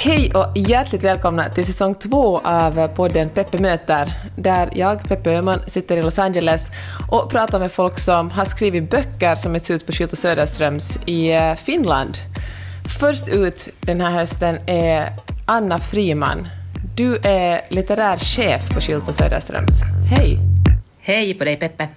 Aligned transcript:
Hej 0.00 0.32
och 0.34 0.56
hjärtligt 0.56 1.04
välkomna 1.04 1.48
till 1.48 1.66
säsong 1.66 1.94
två 1.94 2.38
av 2.38 2.88
podden 2.88 3.28
Peppe 3.28 3.58
möter, 3.58 4.12
där 4.36 4.70
jag, 4.72 5.02
Peppe 5.02 5.30
Öhman, 5.30 5.60
sitter 5.66 5.96
i 5.96 6.02
Los 6.02 6.18
Angeles 6.18 6.70
och 7.10 7.30
pratar 7.30 7.58
med 7.58 7.72
folk 7.72 7.98
som 7.98 8.30
har 8.30 8.44
skrivit 8.44 8.90
böcker 8.90 9.34
som 9.34 9.54
getts 9.54 9.70
ut 9.70 9.86
på 9.86 9.92
Schildt 9.92 10.12
och 10.12 10.18
Söderströms 10.18 10.98
i 11.06 11.30
eh, 11.30 11.54
Finland. 11.54 12.16
Först 13.00 13.28
ut 13.28 13.68
den 13.80 14.00
här 14.00 14.10
hösten 14.10 14.58
är 14.66 15.12
Anna 15.46 15.78
Friman. 15.78 16.48
Du 16.96 17.16
är 17.16 17.60
litterär 17.68 18.18
chef 18.18 18.74
på 18.74 18.80
Schildt 18.80 19.08
och 19.08 19.14
Söderströms. 19.14 19.80
Hej! 20.10 20.38
Hej 20.98 21.34
på 21.34 21.44
dig 21.44 21.56
Peppe! 21.56 21.88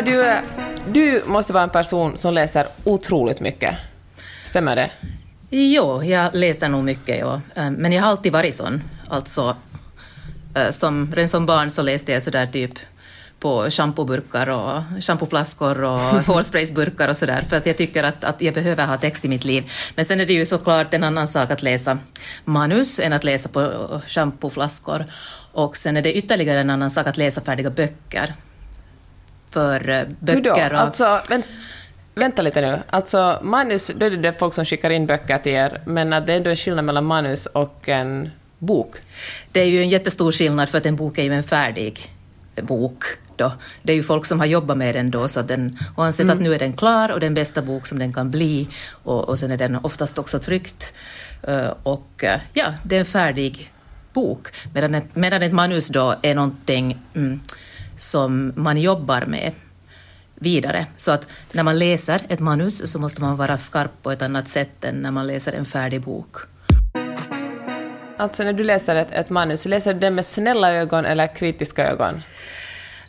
Hör 0.00 0.06
du, 0.06 0.34
du 0.92 1.22
måste 1.26 1.52
vara 1.52 1.64
en 1.64 1.70
person 1.70 2.16
som 2.16 2.34
läser 2.34 2.66
otroligt 2.84 3.40
mycket. 3.40 3.76
Stämmer 4.44 4.76
det? 4.76 4.90
Jo, 5.50 6.02
jag 6.04 6.34
läser 6.34 6.68
nog 6.68 6.84
mycket, 6.84 7.18
ja. 7.18 7.40
Eh, 7.54 7.70
men 7.70 7.92
jag 7.92 8.02
har 8.02 8.10
alltid 8.10 8.32
varit 8.32 8.54
sån. 8.54 8.82
Alltså, 9.08 9.56
eh, 10.54 10.70
som, 10.70 11.12
redan 11.14 11.28
som 11.28 11.46
barn 11.46 11.70
så 11.70 11.82
läste 11.82 12.12
jag 12.12 12.22
sådär 12.22 12.46
typ 12.46 12.70
på 13.40 13.70
schampooburkar 13.70 14.48
och 14.48 14.82
shampooflaskor 15.00 15.84
och 15.84 15.98
hårspraysburkar 16.26 17.08
och 17.08 17.16
sådär, 17.16 17.42
för 17.48 17.56
att 17.56 17.66
jag 17.66 17.76
tycker 17.76 18.04
att, 18.04 18.24
att 18.24 18.42
jag 18.42 18.54
behöver 18.54 18.86
ha 18.86 18.96
text 18.96 19.24
i 19.24 19.28
mitt 19.28 19.44
liv. 19.44 19.70
Men 19.94 20.04
sen 20.04 20.20
är 20.20 20.26
det 20.26 20.32
ju 20.32 20.46
såklart 20.46 20.94
en 20.94 21.04
annan 21.04 21.28
sak 21.28 21.50
att 21.50 21.62
läsa 21.62 21.98
manus 22.44 23.00
än 23.00 23.12
att 23.12 23.24
läsa 23.24 23.48
på 23.48 24.00
shampooflaskor. 24.06 25.04
Och 25.52 25.76
sen 25.76 25.96
är 25.96 26.02
det 26.02 26.14
ytterligare 26.14 26.60
en 26.60 26.70
annan 26.70 26.90
sak 26.90 27.06
att 27.06 27.16
läsa 27.16 27.40
färdiga 27.40 27.70
böcker 27.70 28.34
för 29.50 29.88
eh, 29.88 30.02
böcker. 30.20 30.62
Hur 30.62 30.70
då? 30.70 30.76
Alltså, 30.76 31.20
vänt, 31.28 31.46
vänta 32.14 32.42
lite 32.42 32.60
nu. 32.60 32.82
Alltså, 32.90 33.38
manus, 33.42 33.90
då 33.96 34.06
är 34.06 34.10
det 34.10 34.32
folk 34.32 34.54
som 34.54 34.64
skickar 34.64 34.90
in 34.90 35.06
böcker 35.06 35.38
till 35.38 35.52
er, 35.52 35.82
men 35.86 36.12
att 36.12 36.26
det 36.26 36.32
är 36.32 36.36
ändå 36.36 36.50
en 36.50 36.56
skillnad 36.56 36.84
mellan 36.84 37.04
manus 37.04 37.46
och 37.46 37.88
en 37.88 38.30
bok? 38.58 38.96
Det 39.52 39.60
är 39.60 39.66
ju 39.66 39.82
en 39.82 39.88
jättestor 39.88 40.32
skillnad, 40.32 40.68
för 40.68 40.78
att 40.78 40.86
en 40.86 40.96
bok 40.96 41.18
är 41.18 41.22
ju 41.22 41.34
en 41.34 41.42
färdig 41.42 42.10
bok. 42.62 43.04
Då. 43.36 43.52
Det 43.82 43.92
är 43.92 43.96
ju 43.96 44.02
folk 44.02 44.24
som 44.24 44.40
har 44.40 44.46
jobbat 44.46 44.76
med 44.76 44.94
den 44.94 45.10
då, 45.10 45.28
så 45.28 45.42
den, 45.42 45.78
och 45.94 46.04
ansett 46.04 46.24
mm. 46.24 46.36
att 46.36 46.42
nu 46.42 46.54
är 46.54 46.58
den 46.58 46.72
klar 46.72 47.12
och 47.12 47.20
den 47.20 47.34
bästa 47.34 47.62
bok 47.62 47.86
som 47.86 47.98
den 47.98 48.12
kan 48.12 48.30
bli. 48.30 48.68
Och, 49.04 49.28
och 49.28 49.38
sen 49.38 49.50
är 49.50 49.56
den 49.56 49.76
oftast 49.76 50.18
också 50.18 50.38
tryckt. 50.38 50.94
Uh, 51.48 51.72
och 51.82 52.24
uh, 52.24 52.36
ja, 52.52 52.74
det 52.82 52.96
är 52.96 53.00
en 53.00 53.06
färdig 53.06 53.72
bok. 54.12 54.48
Medan 54.74 54.94
ett, 54.94 55.16
medan 55.16 55.42
ett 55.42 55.52
manus 55.52 55.88
då 55.88 56.14
är 56.22 56.34
någonting 56.34 56.98
mm, 57.14 57.40
som 58.00 58.52
man 58.56 58.76
jobbar 58.76 59.24
med 59.26 59.52
vidare. 60.34 60.86
Så 60.96 61.12
att 61.12 61.30
när 61.52 61.62
man 61.62 61.78
läser 61.78 62.20
ett 62.28 62.40
manus 62.40 62.92
så 62.92 62.98
måste 62.98 63.20
man 63.20 63.36
vara 63.36 63.56
skarp 63.56 63.90
på 64.02 64.12
ett 64.12 64.22
annat 64.22 64.48
sätt 64.48 64.84
än 64.84 64.94
när 64.94 65.10
man 65.10 65.26
läser 65.26 65.52
en 65.52 65.64
färdig 65.64 66.00
bok. 66.00 66.36
Alltså 68.16 68.42
när 68.42 68.52
du 68.52 68.64
läser 68.64 68.96
ett, 68.96 69.12
ett 69.12 69.30
manus, 69.30 69.64
läser 69.64 69.94
du 69.94 70.00
det 70.00 70.10
med 70.10 70.26
snälla 70.26 70.72
ögon 70.72 71.04
eller 71.04 71.34
kritiska 71.34 71.90
ögon? 71.90 72.14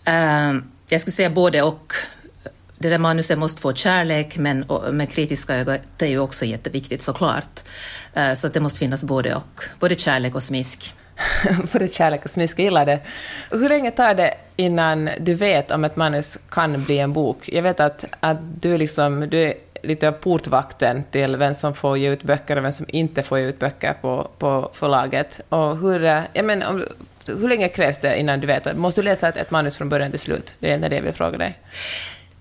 Uh, 0.07 0.61
jag 0.87 1.01
skulle 1.01 1.11
säga 1.11 1.29
både 1.29 1.61
och. 1.61 1.93
Det 2.77 2.89
där 2.89 2.97
manuset 2.97 3.37
måste 3.37 3.61
få 3.61 3.73
kärlek, 3.73 4.37
men 4.37 4.65
med 4.91 5.09
kritiska 5.09 5.55
ögon, 5.55 5.77
det 5.97 6.05
är 6.05 6.09
ju 6.09 6.19
också 6.19 6.45
jätteviktigt 6.45 7.01
såklart. 7.01 7.59
Uh, 8.17 8.33
så 8.33 8.47
att 8.47 8.53
det 8.53 8.59
måste 8.59 8.79
finnas 8.79 9.03
både 9.03 9.35
och, 9.35 9.63
både 9.79 9.95
kärlek 9.95 10.35
och 10.35 10.43
smisk. 10.43 10.93
både 11.73 11.87
kärlek 11.87 12.23
och 12.23 12.29
smisk, 12.29 12.59
jag 12.59 12.63
gillar 12.63 12.85
det. 12.85 12.99
Hur 13.51 13.69
länge 13.69 13.91
tar 13.91 14.13
det 14.13 14.33
innan 14.55 15.09
du 15.19 15.33
vet 15.33 15.71
om 15.71 15.83
ett 15.83 15.95
manus 15.95 16.37
kan 16.49 16.83
bli 16.83 16.99
en 16.99 17.13
bok? 17.13 17.49
Jag 17.49 17.63
vet 17.63 17.79
att, 17.79 18.05
att 18.19 18.37
du, 18.61 18.77
liksom, 18.77 19.29
du 19.29 19.43
är 19.43 19.53
lite 19.83 20.07
av 20.07 20.11
portvakten 20.11 21.03
till 21.11 21.35
vem 21.35 21.53
som 21.53 21.73
får 21.73 21.97
ge 21.97 22.09
ut 22.09 22.23
böcker 22.23 22.57
och 22.57 22.63
vem 22.63 22.71
som 22.71 22.85
inte 22.89 23.23
får 23.23 23.39
ge 23.39 23.45
ut 23.45 23.59
böcker 23.59 23.93
på, 24.01 24.29
på 24.37 24.69
förlaget. 24.73 25.39
Och 25.49 25.77
hur, 25.77 26.03
eh, 26.03 26.21
jag 26.33 26.45
menar, 26.45 26.67
om, 26.69 26.85
hur 27.27 27.49
länge 27.49 27.67
krävs 27.67 27.97
det 27.97 28.19
innan 28.19 28.39
du 28.39 28.47
vet? 28.47 28.77
Måste 28.77 29.01
du 29.01 29.05
läsa 29.05 29.27
ett, 29.27 29.37
ett 29.37 29.51
manus 29.51 29.77
från 29.77 29.89
början 29.89 30.11
till 30.11 30.19
slut? 30.19 30.55
Det 30.59 30.71
är 30.71 30.89
det 30.89 30.95
jag 30.95 31.03
vill 31.03 31.13
fråga 31.13 31.37
dig 31.37 31.57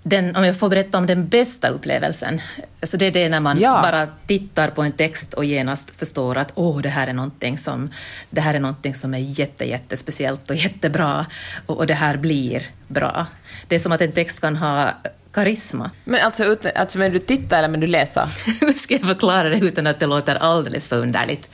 den, 0.03 0.37
om 0.37 0.45
jag 0.45 0.59
får 0.59 0.69
berätta 0.69 0.99
om 0.99 1.07
den 1.07 1.29
bästa 1.29 1.69
upplevelsen, 1.69 2.41
alltså 2.81 2.97
det 2.97 3.07
är 3.07 3.11
det 3.11 3.29
när 3.29 3.41
man 3.41 3.61
ja. 3.61 3.83
bara 3.83 4.07
tittar 4.27 4.69
på 4.69 4.83
en 4.83 4.93
text 4.93 5.35
och 5.35 5.45
genast 5.45 5.91
förstår 5.99 6.39
att 6.39 6.53
oh, 6.55 6.81
det, 6.81 6.89
här 6.89 7.07
är 7.07 7.13
någonting 7.13 7.59
som, 7.59 7.91
det 8.31 8.41
här 8.41 8.55
är 8.55 8.61
någonting 8.61 8.95
som 8.95 9.15
är 9.15 9.19
jätte, 9.19 9.65
jättespeciellt 9.65 10.51
och 10.51 10.57
jättebra 10.67 11.27
och, 11.67 11.77
och 11.77 11.87
det 11.87 11.95
här 11.95 12.17
blir 12.17 12.63
bra. 12.89 13.27
Det 13.69 13.75
är 13.75 13.79
som 13.79 13.93
att 13.93 14.01
en 14.01 14.13
text 14.13 14.41
kan 14.41 14.57
ha 14.57 14.91
karisma. 15.33 15.91
Men 16.05 16.21
alltså, 16.21 16.57
alltså 16.75 16.99
men 16.99 17.13
du 17.13 17.19
tittar 17.19 17.59
eller 17.59 17.69
men 17.69 17.81
du 17.81 17.87
läser? 17.87 18.29
Hur 18.61 18.73
ska 18.73 18.95
jag 18.95 19.07
förklara 19.07 19.49
det 19.49 19.59
utan 19.59 19.87
att 19.87 20.01
det 20.01 20.07
låter 20.07 20.37
alldeles 20.37 20.89
för 20.89 20.97
underligt? 20.97 21.51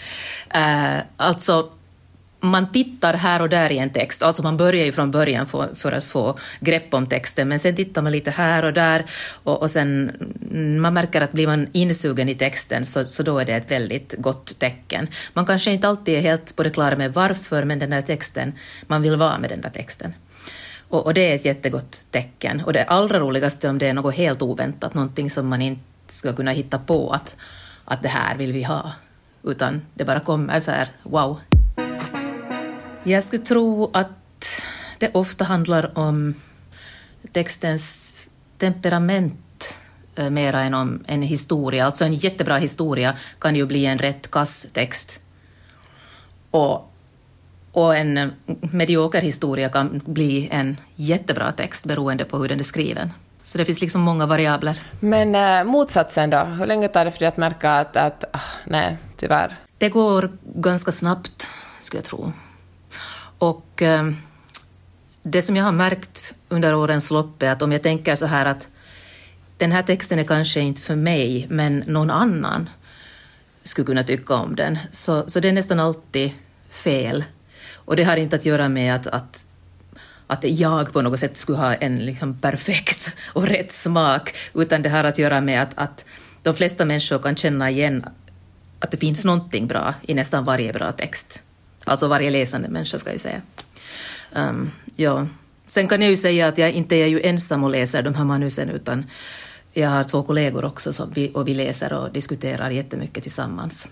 Uh, 0.57 0.99
alltså, 1.17 1.71
man 2.41 2.73
tittar 2.73 3.15
här 3.15 3.43
och 3.43 3.49
där 3.49 3.73
i 3.73 3.79
en 3.79 3.91
text, 3.91 4.23
alltså 4.23 4.43
man 4.43 4.57
börjar 4.57 4.85
ju 4.85 4.93
från 4.93 5.11
början 5.11 5.47
för, 5.47 5.75
för 5.75 5.93
att 5.93 6.05
få 6.05 6.39
grepp 6.61 6.95
om 6.95 7.07
texten, 7.07 7.49
men 7.49 7.59
sen 7.59 7.77
tittar 7.77 8.03
man 8.03 8.13
lite 8.13 8.31
här 8.31 8.65
och 8.65 8.73
där 8.73 9.05
och, 9.45 9.63
och 9.63 9.71
sen 9.71 10.11
mm, 10.51 10.83
man 10.83 10.95
märker 10.95 11.21
att 11.21 11.33
blir 11.33 11.47
man 11.47 11.67
insugen 11.73 12.29
i 12.29 12.35
texten 12.35 12.85
så, 12.85 13.05
så 13.05 13.23
då 13.23 13.39
är 13.39 13.45
det 13.45 13.53
ett 13.53 13.71
väldigt 13.71 14.15
gott 14.19 14.59
tecken. 14.59 15.09
Man 15.33 15.47
kanske 15.47 15.71
inte 15.71 15.89
alltid 15.89 16.15
är 16.15 16.21
helt 16.21 16.57
på 16.57 16.63
det 16.63 16.71
klara 16.71 16.97
med 16.97 17.15
varför, 17.15 17.65
men 17.65 17.79
den 17.79 17.91
där 17.91 18.03
texten, 18.03 18.53
man 18.87 19.03
vill 19.03 19.17
vara 19.17 19.39
med 19.39 19.51
den 19.51 19.61
där 19.61 19.71
texten. 19.71 20.15
Och, 20.89 21.07
och 21.07 21.15
det 21.15 21.31
är 21.31 21.35
ett 21.35 21.45
jättegott 21.45 22.07
tecken. 22.11 22.61
Och 22.61 22.73
det 22.73 22.85
allra 22.85 23.19
roligaste 23.19 23.69
om 23.69 23.79
det 23.79 23.87
är 23.87 23.95
något 23.95 24.15
helt 24.15 24.43
oväntat, 24.43 24.95
någonting 24.95 25.31
som 25.31 25.49
man 25.49 25.63
inte 25.63 25.83
ska 26.07 26.33
kunna 26.33 26.51
hitta 26.51 26.79
på 26.79 27.11
att, 27.11 27.37
att 27.85 28.03
det 28.03 28.09
här 28.09 28.37
vill 28.37 28.53
vi 28.53 28.63
ha, 28.63 28.93
utan 29.43 29.83
det 29.95 30.05
bara 30.05 30.21
kommer 30.21 30.61
så 30.61 30.71
här, 30.71 30.89
wow, 31.03 31.41
jag 33.07 33.25
skulle 33.25 33.43
tro 33.43 33.91
att 33.93 34.63
det 34.99 35.11
ofta 35.15 35.45
handlar 35.45 35.99
om 35.99 36.35
textens 37.33 38.29
temperament 38.59 39.75
eh, 40.17 40.31
mera 40.31 40.61
än 40.63 40.75
om 40.75 41.05
en 41.07 41.23
historia. 41.23 41.87
Alltså 41.87 42.05
en 42.05 42.15
jättebra 42.15 42.57
historia 42.57 43.17
kan 43.39 43.57
ju 43.57 43.67
bli 43.67 43.87
en 43.87 43.99
rätt 43.99 44.31
kass 44.31 44.67
text. 44.73 45.21
Och, 46.51 46.93
och 47.73 47.97
en 47.97 48.33
medioker 48.61 49.21
historia 49.21 49.69
kan 49.69 50.01
bli 50.05 50.49
en 50.53 50.77
jättebra 50.97 51.53
text 51.53 51.87
beroende 51.87 52.25
på 52.25 52.39
hur 52.39 52.49
den 52.49 52.59
är 52.59 52.65
skriven. 52.65 53.13
Så 53.43 53.59
det 53.59 53.65
finns 53.65 53.81
liksom 53.81 54.01
många 54.01 54.27
variabler. 54.27 54.81
Men 55.01 55.35
äh, 55.35 55.65
motsatsen 55.65 56.31
då? 56.31 56.39
Hur 56.39 56.67
länge 56.67 56.89
tar 56.89 57.05
det 57.05 57.11
för 57.11 57.19
dig 57.19 57.29
att 57.29 57.37
märka 57.37 57.73
att, 57.73 57.97
att 57.97 58.25
ah, 58.33 58.41
nej, 58.65 58.97
tyvärr? 59.17 59.57
Det 59.79 59.89
går 59.89 60.31
ganska 60.55 60.93
snabbt, 60.93 61.51
skulle 61.79 61.99
jag 61.99 62.05
tro. 62.05 62.33
Och 63.39 63.83
eh, 63.83 64.11
det 65.23 65.43
som 65.43 65.57
jag 65.57 65.65
har 65.65 65.73
märkt 65.73 66.35
under 66.49 66.75
årens 66.75 67.11
lopp 67.11 67.43
är 67.43 67.51
att 67.51 67.63
om 67.63 67.73
jag 67.73 67.83
tänker 67.83 68.15
så 68.15 68.27
här 68.27 68.47
att 68.47 68.69
den 69.57 69.73
här 69.73 69.83
texten 69.83 70.19
är 70.19 70.25
kanske 70.25 70.61
inte 70.61 70.81
för 70.81 70.97
mig, 70.97 71.47
men 71.51 71.85
någon 71.87 72.11
annan 72.11 72.71
skulle 73.65 73.87
kunna 73.87 74.03
tycka 74.03 74.35
om 74.35 74.57
den, 74.57 74.79
så, 74.93 75.31
så 75.31 75.41
det 75.41 75.49
är 75.49 75.53
nästan 75.53 75.81
alltid 75.81 76.31
fel. 76.71 77.25
Och 77.75 77.97
det 77.97 78.05
har 78.05 78.17
inte 78.17 78.37
att 78.37 78.47
göra 78.47 78.69
med 78.69 78.95
att, 78.95 79.07
att, 79.07 79.47
att 80.27 80.45
jag 80.45 80.93
på 80.93 81.03
något 81.03 81.21
sätt 81.21 81.37
skulle 81.37 81.59
ha 81.59 81.75
en 81.75 81.97
liksom 82.07 82.39
perfekt 82.39 83.17
och 83.33 83.47
rätt 83.47 83.73
smak, 83.73 84.37
utan 84.55 84.83
det 84.83 84.89
har 84.89 85.05
att 85.05 85.19
göra 85.19 85.41
med 85.41 85.63
att, 85.63 85.73
att 85.75 86.05
de 86.43 86.55
flesta 86.55 86.85
människor 86.85 87.19
kan 87.19 87.37
känna 87.37 87.71
igen 87.71 88.05
att 88.81 88.91
det 88.91 88.97
finns 88.97 89.25
någonting 89.25 89.67
bra 89.67 89.95
i 90.03 90.15
nästan 90.15 90.45
varje 90.45 90.73
bra 90.73 90.93
text. 90.93 91.43
Alltså 91.87 92.09
varje 92.09 92.31
läsande 92.31 92.69
människa 92.69 92.99
ska 92.99 93.11
jag 93.11 93.21
säga. 93.21 93.43
Um, 94.33 94.71
ja. 94.97 95.27
Sen 95.67 95.89
kan 95.89 96.01
jag 96.01 96.11
ju 96.11 96.17
säga 96.17 96.49
att 96.49 96.59
jag 96.59 96.73
inte 96.73 96.97
är 96.97 97.07
ju 97.07 97.21
ensam 97.21 97.65
och 97.65 97.71
läser 97.71 98.03
de 98.03 98.15
här 98.15 98.25
manusen 98.25 98.71
utan 98.71 99.07
jag 99.73 99.89
har 99.89 100.05
två 100.05 100.23
kollegor 100.23 100.65
också 100.65 100.93
som 100.93 101.11
vi, 101.11 101.31
och 101.35 101.49
vi 101.49 101.55
läser 101.55 101.93
och 101.93 102.13
diskuterar 102.13 102.71
jättemycket 102.71 103.23
tillsammans. 103.23 103.89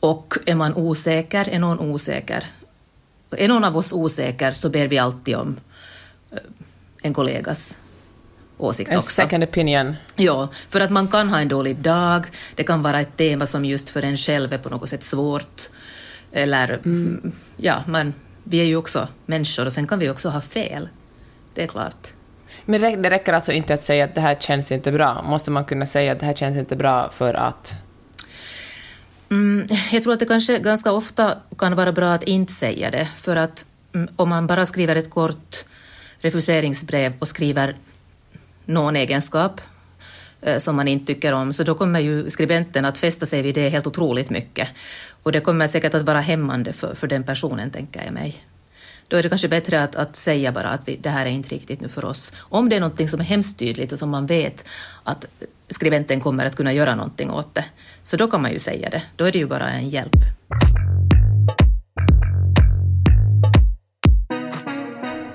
Och 0.00 0.34
är 0.46 0.54
man 0.54 0.74
osäker, 0.74 1.48
är 1.48 1.58
någon 1.58 1.80
osäker, 1.80 2.46
är 3.30 3.48
någon 3.48 3.64
av 3.64 3.76
oss 3.76 3.92
osäker 3.92 4.50
så 4.50 4.70
ber 4.70 4.88
vi 4.88 4.98
alltid 4.98 5.36
om 5.36 5.60
eh, 6.30 6.38
en 7.02 7.14
kollegas 7.14 7.78
åsikt 8.58 8.96
också. 8.96 9.22
En 9.22 9.26
second 9.26 9.44
opinion. 9.44 9.94
Ja, 10.16 10.48
för 10.68 10.80
att 10.80 10.90
man 10.90 11.08
kan 11.08 11.28
ha 11.28 11.40
en 11.40 11.48
dålig 11.48 11.76
dag, 11.76 12.26
det 12.54 12.64
kan 12.64 12.82
vara 12.82 13.00
ett 13.00 13.16
tema 13.16 13.46
som 13.46 13.64
just 13.64 13.90
för 13.90 14.02
en 14.02 14.16
själv 14.16 14.52
är 14.52 14.58
på 14.58 14.68
något 14.68 14.88
sätt 14.88 15.04
svårt. 15.04 15.70
Eller, 16.32 16.80
mm. 16.84 17.32
ja, 17.56 17.82
men 17.86 18.14
vi 18.44 18.60
är 18.60 18.64
ju 18.64 18.76
också 18.76 19.08
människor 19.26 19.66
och 19.66 19.72
sen 19.72 19.86
kan 19.86 19.98
vi 19.98 20.10
också 20.10 20.28
ha 20.28 20.40
fel. 20.40 20.88
Det 21.54 21.62
är 21.62 21.66
klart. 21.66 22.08
Men 22.64 23.02
det 23.02 23.10
räcker 23.10 23.32
alltså 23.32 23.52
inte 23.52 23.74
att 23.74 23.84
säga 23.84 24.04
att 24.04 24.14
det 24.14 24.20
här 24.20 24.36
känns 24.40 24.72
inte 24.72 24.92
bra? 24.92 25.22
Måste 25.22 25.50
man 25.50 25.64
kunna 25.64 25.86
säga 25.86 26.12
att 26.12 26.20
det 26.20 26.26
här 26.26 26.34
känns 26.34 26.56
inte 26.56 26.76
bra 26.76 27.10
för 27.10 27.34
att? 27.34 27.74
Mm, 29.30 29.66
jag 29.92 30.02
tror 30.02 30.12
att 30.12 30.18
det 30.18 30.26
kanske 30.26 30.58
ganska 30.58 30.92
ofta 30.92 31.38
kan 31.58 31.76
vara 31.76 31.92
bra 31.92 32.12
att 32.12 32.22
inte 32.22 32.52
säga 32.52 32.90
det, 32.90 33.08
för 33.16 33.36
att 33.36 33.66
mm, 33.94 34.08
om 34.16 34.28
man 34.28 34.46
bara 34.46 34.66
skriver 34.66 34.96
ett 34.96 35.10
kort 35.10 35.64
refuseringsbrev 36.18 37.12
och 37.18 37.28
skriver 37.28 37.76
någon 38.64 38.96
egenskap 38.96 39.60
Eh, 40.42 40.58
som 40.58 40.76
man 40.76 40.88
inte 40.88 41.14
tycker 41.14 41.32
om, 41.34 41.52
så 41.52 41.64
då 41.64 41.74
kommer 41.74 42.00
ju 42.00 42.30
skribenten 42.30 42.84
att 42.84 42.98
fästa 42.98 43.26
sig 43.26 43.42
vid 43.42 43.54
det 43.54 43.68
helt 43.68 43.86
otroligt 43.86 44.30
mycket. 44.30 44.68
Och 45.22 45.32
det 45.32 45.40
kommer 45.40 45.66
säkert 45.66 45.94
att 45.94 46.02
vara 46.02 46.20
hämmande 46.20 46.72
för, 46.72 46.94
för 46.94 47.06
den 47.06 47.24
personen, 47.24 47.70
tänker 47.70 48.04
jag 48.04 48.14
mig. 48.14 48.44
Då 49.08 49.16
är 49.16 49.22
det 49.22 49.28
kanske 49.28 49.48
bättre 49.48 49.82
att, 49.82 49.96
att 49.96 50.16
säga 50.16 50.52
bara 50.52 50.68
att 50.68 50.88
vi, 50.88 50.96
det 50.96 51.08
här 51.08 51.26
är 51.26 51.30
inte 51.30 51.48
riktigt 51.48 51.80
nu 51.80 51.88
för 51.88 52.04
oss. 52.04 52.32
Om 52.40 52.68
det 52.68 52.76
är 52.76 52.80
någonting 52.80 53.08
som 53.08 53.20
är 53.20 53.24
hemskt 53.24 53.58
tydligt 53.58 53.92
och 53.92 53.98
som 53.98 54.10
man 54.10 54.26
vet 54.26 54.68
att 55.04 55.26
skribenten 55.70 56.20
kommer 56.20 56.46
att 56.46 56.56
kunna 56.56 56.72
göra 56.72 56.94
någonting 56.94 57.30
åt 57.30 57.54
det, 57.54 57.64
så 58.02 58.16
då 58.16 58.26
kan 58.26 58.42
man 58.42 58.52
ju 58.52 58.58
säga 58.58 58.90
det. 58.90 59.02
Då 59.16 59.24
är 59.24 59.32
det 59.32 59.38
ju 59.38 59.46
bara 59.46 59.70
en 59.70 59.88
hjälp. 59.88 60.12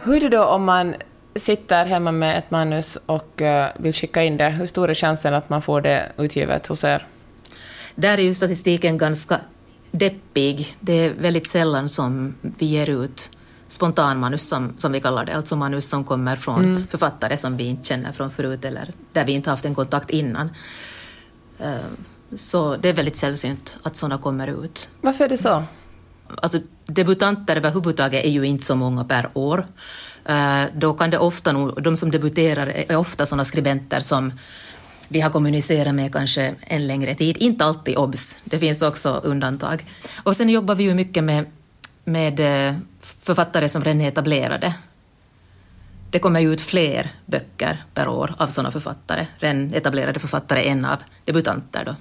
Hur 0.04 0.16
är 0.16 0.30
det 0.30 0.38
då 0.38 0.44
om 0.44 0.64
man 0.64 0.96
sitter 1.40 1.86
hemma 1.86 2.12
med 2.12 2.38
ett 2.38 2.52
manus 2.52 2.98
och 3.06 3.42
eh, 3.42 3.72
vill 3.78 3.94
skicka 3.94 4.24
in 4.24 4.38
det? 4.38 4.50
Hur 4.50 4.66
stor 4.66 4.90
är 4.90 4.94
chansen 4.94 5.34
att 5.34 5.50
man 5.50 5.62
får 5.62 5.82
det 5.82 6.12
utgivet 6.18 6.68
hos 6.68 6.84
er? 6.84 7.08
Där 7.96 8.18
är 8.18 8.22
ju 8.22 8.34
statistiken 8.34 8.98
ganska 8.98 9.40
deppig. 9.92 10.76
Det 10.80 10.94
är 10.94 11.14
väldigt 11.14 11.48
sällan 11.48 11.90
som 11.90 12.36
vi 12.42 12.66
ger 12.66 12.90
ut 12.90 13.32
spontanmanus, 13.68 14.48
som, 14.48 14.74
som 14.78 14.92
vi 14.92 15.00
kallar 15.00 15.26
det, 15.26 15.36
alltså 15.36 15.56
manus 15.56 15.90
som 15.90 16.04
kommer 16.04 16.36
från 16.36 16.66
mm. 16.66 16.88
författare 16.88 17.38
som 17.38 17.58
vi 17.58 17.64
inte 17.64 17.88
känner 17.88 18.12
från 18.12 18.32
förut 18.32 18.66
eller 18.66 18.92
där 19.14 19.26
vi 19.26 19.32
inte 19.32 19.50
haft 19.50 19.66
en 19.66 19.76
kontakt 19.76 20.10
innan. 20.10 20.50
Eh, 21.60 21.76
så 22.36 22.76
det 22.76 22.90
är 22.90 22.94
väldigt 22.94 23.16
sällsynt 23.16 23.78
att 23.84 23.96
sådana 23.96 24.18
kommer 24.18 24.66
ut. 24.66 24.90
Varför 25.02 25.26
är 25.26 25.30
det 25.30 25.38
så? 25.38 25.64
Alltså, 26.42 26.60
debutanter 26.86 27.56
överhuvudtaget 27.56 28.26
är 28.26 28.30
ju 28.30 28.44
inte 28.44 28.64
så 28.64 28.76
många 28.76 29.04
per 29.04 29.30
år. 29.34 29.68
Eh, 30.28 30.64
då 30.74 30.94
kan 30.94 31.10
det 31.10 31.18
ofta, 31.18 31.52
nog, 31.52 31.84
de 31.84 31.98
som 31.98 32.12
debuterar 32.12 32.68
är 32.68 32.96
ofta 32.96 33.26
sådana 33.26 33.46
skribenter 33.46 34.00
som 34.00 34.32
vi 35.08 35.22
har 35.22 35.30
kommunicerat 35.30 35.96
med 35.96 36.14
kanske 36.14 36.56
en 36.62 36.88
längre 36.88 37.16
tid. 37.16 37.38
Inte 37.38 37.66
alltid 37.66 37.98
obs, 37.98 38.42
det 38.44 38.60
finns 38.60 38.82
också 38.82 39.22
undantag. 39.24 39.86
Och 40.24 40.36
sen 40.36 40.50
jobbar 40.50 40.76
vi 40.76 40.84
ju 40.84 40.94
mycket 40.94 41.24
med, 41.24 41.46
med 42.04 42.40
eh, 42.40 42.76
författare 43.02 43.70
som 43.70 43.84
redan 43.84 44.02
är 44.02 44.08
etablerade. 44.08 44.74
Det 46.12 46.20
kommer 46.20 46.40
ju 46.40 46.54
ut 46.54 46.62
fler 46.62 47.10
böcker 47.26 47.84
per 47.94 48.08
år 48.08 48.34
av 48.38 48.48
sådana 48.48 48.72
författare, 48.72 49.28
redan 49.38 49.74
etablerade 49.74 50.20
författare 50.20 50.68
än 50.68 50.86
av 50.86 50.98
debutanter. 51.26 51.86
Då. 51.86 51.96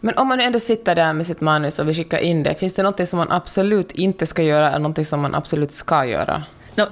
Men 0.00 0.18
om 0.18 0.28
man 0.28 0.40
ändå 0.40 0.60
sitter 0.60 0.94
där 0.94 1.12
med 1.12 1.26
sitt 1.26 1.40
manus 1.40 1.78
och 1.78 1.88
vill 1.88 1.94
skicka 1.94 2.20
in 2.20 2.42
det, 2.42 2.54
finns 2.54 2.74
det 2.74 2.82
något 2.82 3.08
som 3.08 3.16
man 3.16 3.30
absolut 3.30 3.92
inte 3.92 4.26
ska 4.26 4.42
göra 4.42 4.68
eller 4.68 4.88
något 4.88 5.06
som 5.06 5.20
man 5.20 5.34
absolut 5.34 5.72
ska 5.72 6.04
göra? 6.04 6.42
No, 6.74 6.86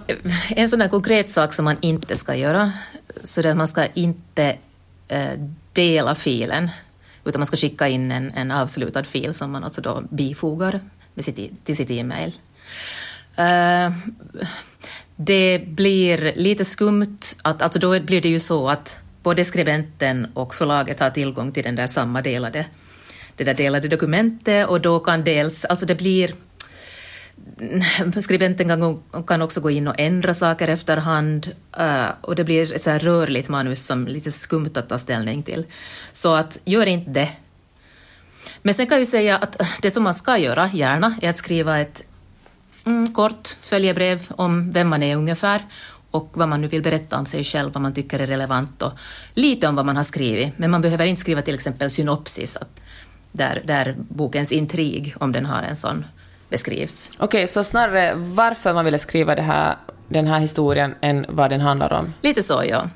en 0.48 0.68
sån 0.68 0.80
här 0.80 0.88
konkret 0.88 1.30
sak 1.30 1.52
som 1.52 1.64
man 1.64 1.76
inte 1.80 2.16
ska 2.16 2.34
göra, 2.34 2.72
så 3.22 3.48
att 3.48 3.56
man 3.56 3.68
ska 3.68 3.86
inte 3.86 4.56
eh, 5.08 5.32
dela 5.72 6.14
filen, 6.14 6.70
utan 7.24 7.40
man 7.40 7.46
ska 7.46 7.56
skicka 7.56 7.88
in 7.88 8.12
en, 8.12 8.30
en 8.30 8.50
avslutad 8.50 9.04
fil 9.04 9.34
som 9.34 9.50
man 9.50 9.64
alltså 9.64 9.80
då 9.80 10.02
bifogar 10.10 10.80
med 11.14 11.24
sitt, 11.24 11.64
till 11.64 11.76
sitt 11.76 11.90
e-mail. 11.90 12.32
Uh, 13.38 13.96
det 15.16 15.62
blir 15.66 16.32
lite 16.36 16.64
skumt, 16.64 17.18
att, 17.42 17.62
alltså 17.62 17.78
då 17.78 18.00
blir 18.00 18.20
det 18.20 18.28
ju 18.28 18.40
så 18.40 18.68
att 18.68 19.00
både 19.22 19.44
skribenten 19.44 20.26
och 20.34 20.54
förlaget 20.54 21.00
har 21.00 21.10
tillgång 21.10 21.52
till 21.52 21.64
den 21.64 21.74
där 21.74 21.86
samma 21.86 22.22
delade, 22.22 22.66
det 23.36 23.44
där 23.44 23.54
delade 23.54 23.88
dokumentet 23.88 24.68
och 24.68 24.80
då 24.80 25.00
kan 25.00 25.24
dels, 25.24 25.64
alltså 25.64 25.86
det 25.86 25.94
blir 25.94 26.34
skribenten 28.22 28.68
kan, 28.68 29.02
kan 29.26 29.42
också 29.42 29.60
gå 29.60 29.70
in 29.70 29.88
och 29.88 29.94
ändra 29.98 30.34
saker 30.34 30.68
efterhand 30.68 31.50
eh, 31.78 32.06
och 32.20 32.36
det 32.36 32.44
blir 32.44 32.74
ett 32.74 32.82
så 32.82 32.90
här 32.90 32.98
rörligt 32.98 33.48
manus 33.48 33.86
som 33.86 34.06
är 34.06 34.10
lite 34.10 34.32
skumt 34.32 34.70
att 34.74 34.88
ta 34.88 34.98
ställning 34.98 35.42
till. 35.42 35.66
Så 36.12 36.34
att 36.34 36.58
gör 36.64 36.86
inte 36.86 37.10
det. 37.10 37.28
Men 38.62 38.74
sen 38.74 38.86
kan 38.86 38.94
jag 38.94 39.00
ju 39.00 39.06
säga 39.06 39.38
att 39.38 39.60
det 39.82 39.90
som 39.90 40.04
man 40.04 40.14
ska 40.14 40.38
göra, 40.38 40.70
gärna, 40.72 41.14
är 41.22 41.30
att 41.30 41.38
skriva 41.38 41.78
ett 41.78 42.04
mm, 42.84 43.06
kort 43.14 43.56
följebrev 43.60 44.26
om 44.30 44.72
vem 44.72 44.88
man 44.88 45.02
är 45.02 45.16
ungefär 45.16 45.66
och 46.10 46.30
vad 46.34 46.48
man 46.48 46.60
nu 46.60 46.66
vill 46.66 46.82
berätta 46.82 47.18
om 47.18 47.26
sig 47.26 47.44
själv, 47.44 47.72
vad 47.72 47.82
man 47.82 47.94
tycker 47.94 48.18
är 48.18 48.26
relevant 48.26 48.82
och 48.82 48.92
lite 49.34 49.68
om 49.68 49.74
vad 49.74 49.86
man 49.86 49.96
har 49.96 50.04
skrivit. 50.04 50.58
Men 50.58 50.70
man 50.70 50.80
behöver 50.80 51.06
inte 51.06 51.20
skriva 51.20 51.42
till 51.42 51.54
exempel 51.54 51.90
synopsis, 51.90 52.56
att 52.56 52.80
där, 53.32 53.62
där 53.64 53.96
bokens 53.98 54.52
intrig, 54.52 55.14
om 55.18 55.32
den 55.32 55.46
har 55.46 55.62
en 55.62 55.76
sån, 55.76 56.04
beskrivs. 56.50 57.10
Okej, 57.14 57.24
okay, 57.24 57.46
så 57.46 57.64
snarare 57.64 58.14
varför 58.14 58.74
man 58.74 58.84
ville 58.84 58.98
skriva 58.98 59.34
det 59.34 59.42
här, 59.42 59.76
den 60.08 60.26
här 60.26 60.40
historien 60.40 60.94
än 61.00 61.26
vad 61.28 61.50
den 61.50 61.60
handlar 61.60 61.92
om? 61.92 62.14
Lite 62.22 62.42
så, 62.42 62.62
ja. 62.68 62.88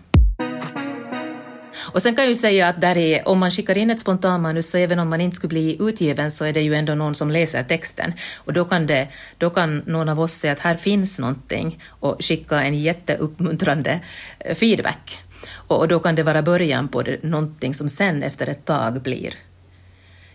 Och 1.94 2.02
sen 2.02 2.14
kan 2.14 2.24
jag 2.24 2.30
ju 2.30 2.36
säga 2.36 2.68
att 2.68 2.80
där 2.80 2.96
är, 2.96 3.28
om 3.28 3.38
man 3.38 3.50
skickar 3.50 3.78
in 3.78 3.90
ett 3.90 4.00
spontanmanus, 4.00 4.70
så 4.70 4.78
även 4.78 4.98
om 4.98 5.08
man 5.08 5.20
inte 5.20 5.36
skulle 5.36 5.48
bli 5.48 5.76
utgiven, 5.80 6.30
så 6.30 6.44
är 6.44 6.52
det 6.52 6.62
ju 6.62 6.74
ändå 6.74 6.94
någon 6.94 7.14
som 7.14 7.30
läser 7.30 7.62
texten. 7.62 8.12
Och 8.36 8.52
då 8.52 8.64
kan, 8.64 8.86
det, 8.86 9.08
då 9.38 9.50
kan 9.50 9.78
någon 9.86 10.08
av 10.08 10.20
oss 10.20 10.32
säga 10.32 10.52
att 10.52 10.60
här 10.60 10.74
finns 10.74 11.18
någonting 11.18 11.78
och 11.88 12.24
skicka 12.24 12.62
en 12.62 12.74
jätteuppmuntrande 12.74 14.00
eh, 14.38 14.54
feedback. 14.54 15.24
Och, 15.68 15.88
då 15.88 16.00
kan 16.00 16.14
det 16.14 16.22
vara 16.22 16.42
början 16.42 16.88
på 16.88 17.02
det, 17.02 17.22
någonting 17.22 17.74
som 17.74 17.88
sen 17.88 18.22
efter 18.22 18.46
ett 18.46 18.64
tag 18.64 19.02
blir, 19.02 19.34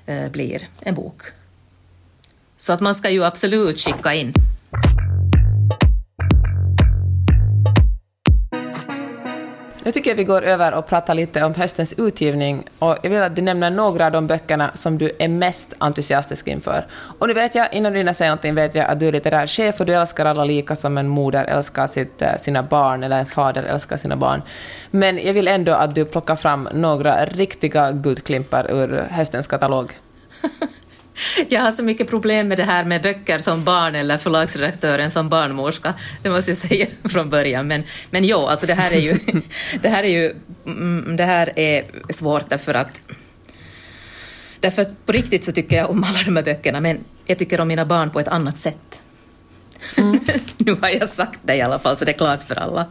eh, 0.06 0.30
blir 0.30 0.68
en 0.81 0.95
bok. 0.95 1.21
Så 2.62 2.74
att 2.74 2.82
man 2.82 2.96
ska 2.96 3.10
ju 3.10 3.24
absolut 3.24 3.80
skicka 3.80 4.14
in. 4.14 4.34
Nu 9.84 9.92
tycker 9.92 10.12
jag 10.12 10.16
vi 10.16 10.24
går 10.24 10.42
över 10.42 10.74
och 10.74 10.88
pratar 10.88 11.16
lite 11.16 11.44
om 11.44 11.54
höstens 11.54 11.94
utgivning. 11.94 12.64
Och 12.80 12.98
jag 13.04 13.10
vill 13.10 13.22
att 13.22 13.36
du 13.36 13.42
nämner 13.42 13.70
några 13.70 14.06
av 14.06 14.12
de 14.12 14.28
böckerna 14.28 14.72
som 14.74 14.98
du 14.98 15.12
är 15.20 15.28
mest 15.28 15.74
entusiastisk 15.78 16.48
inför. 16.48 16.86
Och 16.92 17.28
nu 17.28 17.34
vet 17.34 17.56
jag, 17.56 17.74
innan 17.74 17.92
du 17.92 17.98
hinner 17.98 18.14
säga 18.14 18.30
någonting, 18.30 18.56
vet 18.56 18.76
jag 18.76 18.86
att 18.86 19.00
du 19.00 19.08
är 19.08 19.12
litterär 19.12 19.48
chef 19.48 19.80
och 19.80 19.86
du 19.86 19.94
älskar 19.94 20.26
alla 20.26 20.46
lika 20.46 20.76
som 20.76 20.98
en 20.98 21.08
moder 21.08 21.46
älskar 21.46 21.88
sitt, 21.88 22.22
eh, 22.22 22.38
sina 22.40 22.64
barn 22.64 23.04
eller 23.04 23.20
en 23.20 23.26
fader 23.26 23.64
älskar 23.64 23.98
sina 23.98 24.16
barn. 24.16 24.42
Men 24.92 25.26
jag 25.26 25.34
vill 25.34 25.48
ändå 25.48 25.74
att 25.74 25.96
du 25.96 26.06
plockar 26.06 26.36
fram 26.36 26.70
några 26.74 27.26
riktiga 27.26 27.92
guldklimpar 27.92 28.72
ur 28.72 29.08
höstens 29.10 29.48
katalog. 29.48 29.98
Jag 31.50 31.62
har 31.62 31.71
så 31.71 31.83
mycket 31.83 32.10
problem 32.10 32.48
med 32.48 32.57
det 32.57 32.63
här 32.63 32.86
med 32.86 33.01
böcker 33.01 33.39
som 33.39 33.63
barn 33.63 33.95
eller 33.95 34.18
förlagsredaktören 34.18 35.12
som 35.12 35.30
barnmorska, 35.30 35.94
det 36.21 36.30
måste 36.30 36.52
jag 36.52 36.57
säga 36.69 36.88
från 37.04 37.30
början. 37.30 37.68
Men, 37.68 37.83
men 38.09 38.23
jo, 38.23 38.45
alltså 38.45 38.68
det 38.68 38.73
här 38.73 38.92
är 38.92 38.99
ju, 38.99 39.18
det 39.81 39.90
här 39.90 40.04
är 40.04 40.09
ju 40.09 40.35
mm, 40.66 41.18
det 41.18 41.26
här 41.26 41.59
är 41.59 41.85
svårt 42.09 42.49
därför 42.49 42.73
att 42.73 43.02
Därför 44.61 44.81
att 44.81 45.06
på 45.06 45.11
riktigt 45.11 45.44
så 45.44 45.52
tycker 45.52 45.76
jag 45.76 45.90
om 45.90 46.04
alla 46.04 46.23
de 46.26 46.35
här 46.35 46.44
böckerna, 46.44 46.81
men 46.81 47.04
jag 47.26 47.38
tycker 47.38 47.61
om 47.61 47.68
mina 47.68 47.85
barn 47.85 48.09
på 48.09 48.19
ett 48.19 48.28
annat 48.28 48.57
sätt. 48.57 49.02
Mm. 49.97 50.19
nu 50.57 50.78
har 50.81 50.90
jag 50.90 51.09
sagt 51.09 51.40
det 51.42 51.56
i 51.56 51.61
alla 51.61 51.80
fall, 51.80 51.97
så 51.97 52.06
det 52.06 52.11
är 52.11 52.18
klart 52.18 52.44
för 52.44 52.56
alla. 52.56 52.88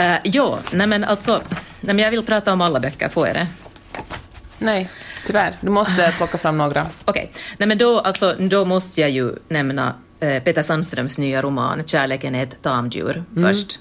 Uh, 0.00 0.16
jo, 0.24 0.58
nej 0.72 0.86
men 0.86 1.04
alltså, 1.04 1.42
nej 1.80 1.94
men 1.94 1.98
jag 1.98 2.10
vill 2.10 2.22
prata 2.22 2.52
om 2.52 2.60
alla 2.60 2.80
böcker, 2.80 3.08
får 3.08 3.26
jag 3.26 3.36
det? 3.36 3.46
Nej. 4.58 4.90
Tyvärr, 5.26 5.58
du 5.60 5.70
måste 5.70 6.14
plocka 6.16 6.38
fram 6.38 6.58
några. 6.58 6.86
Okej, 7.04 7.32
okay. 7.58 7.74
då, 7.74 8.00
alltså, 8.00 8.36
då 8.38 8.64
måste 8.64 9.00
jag 9.00 9.10
ju 9.10 9.32
nämna 9.48 9.94
eh, 10.20 10.42
Peter 10.42 10.62
Sandströms 10.62 11.18
nya 11.18 11.42
roman 11.42 11.82
Kärleken 11.86 12.34
är 12.34 12.42
ett 12.42 12.62
tamdjur 12.62 13.24
mm. 13.36 13.48
först. 13.48 13.80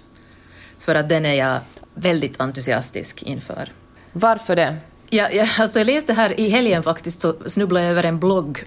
För 0.80 0.96
att 0.96 1.10
den 1.10 1.26
är 1.26 1.34
jag 1.34 1.60
väldigt 1.94 2.42
entusiastisk 2.42 3.24
inför. 3.24 3.72
Varför 4.12 4.56
det? 4.56 4.78
Ja, 5.10 5.30
ja, 5.32 5.48
alltså 5.60 5.80
jag 5.80 5.86
läste 5.86 6.14
här 6.14 6.40
i 6.40 6.50
helgen 6.50 6.84
faktiskt, 6.84 7.22
så 7.22 7.36
snubblade 7.46 7.86
jag 7.86 7.92
över 7.92 8.04
en 8.04 8.20
blogg 8.20 8.64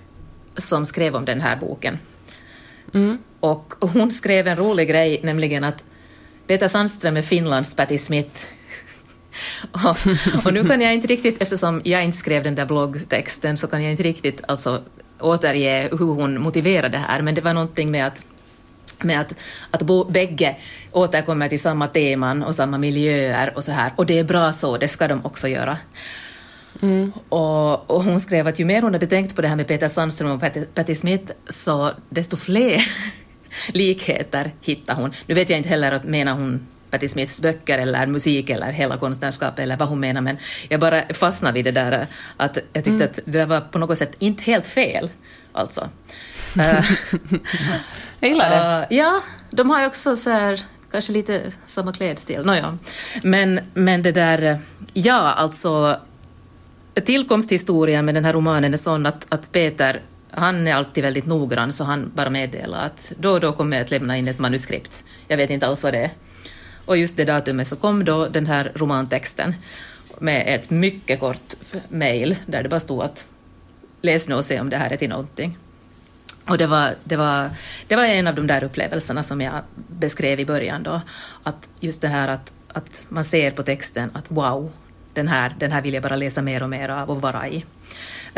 som 0.57 0.85
skrev 0.85 1.17
om 1.17 1.25
den 1.25 1.41
här 1.41 1.57
boken. 1.57 1.99
Mm. 2.95 3.19
Och 3.41 3.75
hon 3.81 4.11
skrev 4.11 4.49
en 4.49 4.57
rolig 4.57 4.89
grej, 4.89 5.21
nämligen 5.23 5.65
att 5.65 5.85
Peter 6.47 6.69
Sandström 6.69 7.17
är 7.17 7.23
Finlands 7.23 7.77
Patti 7.77 7.99
Smith 7.99 8.35
och, 9.73 10.47
och, 10.47 10.53
nu 10.53 10.65
kan 10.65 10.81
jag 10.81 10.95
inte 10.95 11.07
riktigt, 11.07 11.43
eftersom 11.43 11.81
jag 11.85 12.05
inte 12.05 12.19
skrev 12.19 12.43
den 12.43 12.55
där 12.55 12.67
bloggtexten, 12.67 13.57
så 13.57 13.67
kan 13.67 13.83
jag 13.83 13.91
inte 13.91 14.03
riktigt 14.03 14.43
alltså, 14.49 14.83
återge 15.21 15.89
hur 15.91 16.15
hon 16.15 16.41
motiverade 16.41 16.89
det 16.89 16.99
här, 16.99 17.23
men 17.23 17.35
det 17.35 17.41
var 17.41 17.55
någonting 17.55 17.91
med 17.91 18.07
att 18.07 18.23
med 19.01 19.21
att, 19.21 19.35
att 19.71 19.83
bo, 19.83 20.05
bägge 20.05 20.57
återkommer 20.93 21.49
till 21.49 21.61
samma 21.61 21.87
teman 21.87 22.43
och 22.43 22.55
samma 22.55 22.79
miljöer 22.79 23.53
och 23.57 23.65
så 23.65 23.73
här. 23.73 23.93
Och 23.97 24.07
det 24.07 24.19
är 24.19 24.25
bra 24.25 24.53
så, 24.53 24.77
det 24.77 24.89
ska 24.89 25.09
de 25.09 25.25
också 25.25 25.49
göra. 25.49 25.79
Mm. 26.83 27.13
Och, 27.29 27.91
och, 27.91 28.05
hon 28.05 28.21
skrev 28.21 28.47
att 28.47 28.59
ju 28.59 28.65
mer 28.65 28.83
hon 28.83 28.93
hade 28.93 29.07
tänkt 29.07 29.37
på 29.37 29.43
det 29.43 29.49
här 29.49 29.57
med 29.57 29.67
Peter 29.67 29.89
Sandström 29.89 30.31
och 30.31 30.41
Patti, 30.41 30.65
Patti 30.75 30.95
Smith, 30.95 31.33
så 31.49 31.91
desto 32.09 32.37
fler 32.37 32.83
likheter 33.73 34.53
hittade 34.61 35.01
hon. 35.01 35.13
Nu 35.27 35.35
vet 35.35 35.51
jag 35.51 35.59
inte 35.59 35.69
heller, 35.69 35.93
att 35.93 36.05
menar 36.05 36.33
hon 36.33 36.67
Patti 36.91 37.09
Smiths 37.09 37.41
böcker 37.41 37.79
eller 37.79 38.07
musik 38.07 38.51
eller 38.51 38.73
hela 38.73 38.97
konstnärskapet 38.97 39.59
eller 39.59 39.77
vad 39.77 39.89
hon 39.89 40.01
menar, 40.01 40.21
men 40.21 40.39
jag 40.69 40.81
bara 40.81 41.03
fastnade 41.15 41.55
vid 41.55 41.65
det 41.65 41.71
där 41.71 42.07
att 42.37 42.59
jag 42.73 42.85
tyckte 42.85 42.91
mm. 42.91 43.11
att 43.11 43.19
det 43.25 43.45
var 43.45 43.61
på 43.61 43.79
något 43.79 43.99
sätt 43.99 44.17
inte 44.19 44.43
helt 44.43 44.67
fel. 44.67 45.11
Alltså. 45.53 45.89
jag 48.21 48.31
gillar 48.31 48.51
det. 48.51 48.87
Uh, 48.91 48.99
ja, 48.99 49.23
de 49.51 49.71
har 49.71 49.81
ju 49.81 49.87
också 49.87 50.17
så 50.17 50.31
här, 50.31 50.61
kanske 50.91 51.13
lite 51.13 51.43
samma 51.67 51.93
klädstil. 51.93 52.43
Nåja. 52.45 52.79
Men, 53.23 53.61
men 53.75 54.03
det 54.03 54.13
där, 54.13 54.61
ja 54.93 55.33
alltså 55.33 56.01
tillkomsthistorien 57.05 58.05
med 58.05 58.15
den 58.15 58.25
här 58.25 58.33
romanen 58.33 58.73
är 58.73 58.77
sån 58.77 59.07
att, 59.07 59.27
att 59.29 59.53
Peter 59.53 60.03
han 60.31 60.67
är 60.67 60.75
alltid 60.75 61.05
väldigt 61.05 61.27
noggrann 61.27 61.73
så 61.73 61.85
han 61.85 62.13
bara 62.15 62.31
meddelar 62.31 62.87
att 62.87 63.13
då 63.19 63.31
och 63.31 63.41
då 63.41 63.53
kommer 63.53 63.77
jag 63.77 63.85
att 63.85 63.91
lämna 63.91 64.17
in 64.17 64.29
ett 64.29 64.39
manuskript. 64.39 65.05
Jag 65.29 65.37
vet 65.37 65.51
inte 65.51 65.67
alls 65.67 65.85
vad 65.85 65.93
det 65.93 65.99
är. 65.99 66.11
Och 66.89 66.97
just 66.97 67.17
det 67.17 67.25
datumet 67.25 67.69
så 67.69 67.77
kom 67.77 68.05
då 68.05 68.29
den 68.29 68.47
här 68.47 68.73
romantexten 68.75 69.55
med 70.19 70.45
ett 70.47 70.71
mycket 70.71 71.21
kort 71.21 71.55
mejl 71.89 72.37
där 72.47 72.63
det 72.63 72.69
bara 72.69 72.81
stod 72.81 73.03
att 73.03 73.27
läs 74.01 74.29
nu 74.29 74.35
och 74.35 74.45
se 74.45 74.61
om 74.61 74.71
det 74.71 74.77
här 74.77 74.91
är 74.91 74.97
till 74.97 75.09
någonting. 75.09 75.59
Och 76.47 76.59
det 76.59 76.67
var, 76.67 76.95
det, 77.05 77.17
var, 77.17 77.51
det 77.87 77.97
var 77.97 78.05
en 78.05 78.27
av 78.27 78.35
de 78.35 78.47
där 78.47 78.65
upplevelserna 78.65 79.23
som 79.23 79.41
jag 79.41 79.55
beskrev 79.75 80.41
i 80.41 80.47
början 80.47 80.83
då, 80.83 81.01
att 81.43 81.69
just 81.81 82.01
det 82.01 82.09
här 82.09 82.29
att, 82.29 82.53
att 82.69 83.07
man 83.09 83.25
ser 83.25 83.51
på 83.51 83.63
texten 83.63 84.11
att 84.15 84.31
wow, 84.31 84.73
den 85.15 85.29
här, 85.29 85.55
den 85.59 85.73
här 85.73 85.83
vill 85.83 85.95
jag 85.95 86.03
bara 86.03 86.17
läsa 86.17 86.43
mer 86.43 86.63
och 86.63 86.71
mer 86.71 86.89
av 86.89 87.11
och 87.11 87.23
vara 87.23 87.49
i. 87.49 87.65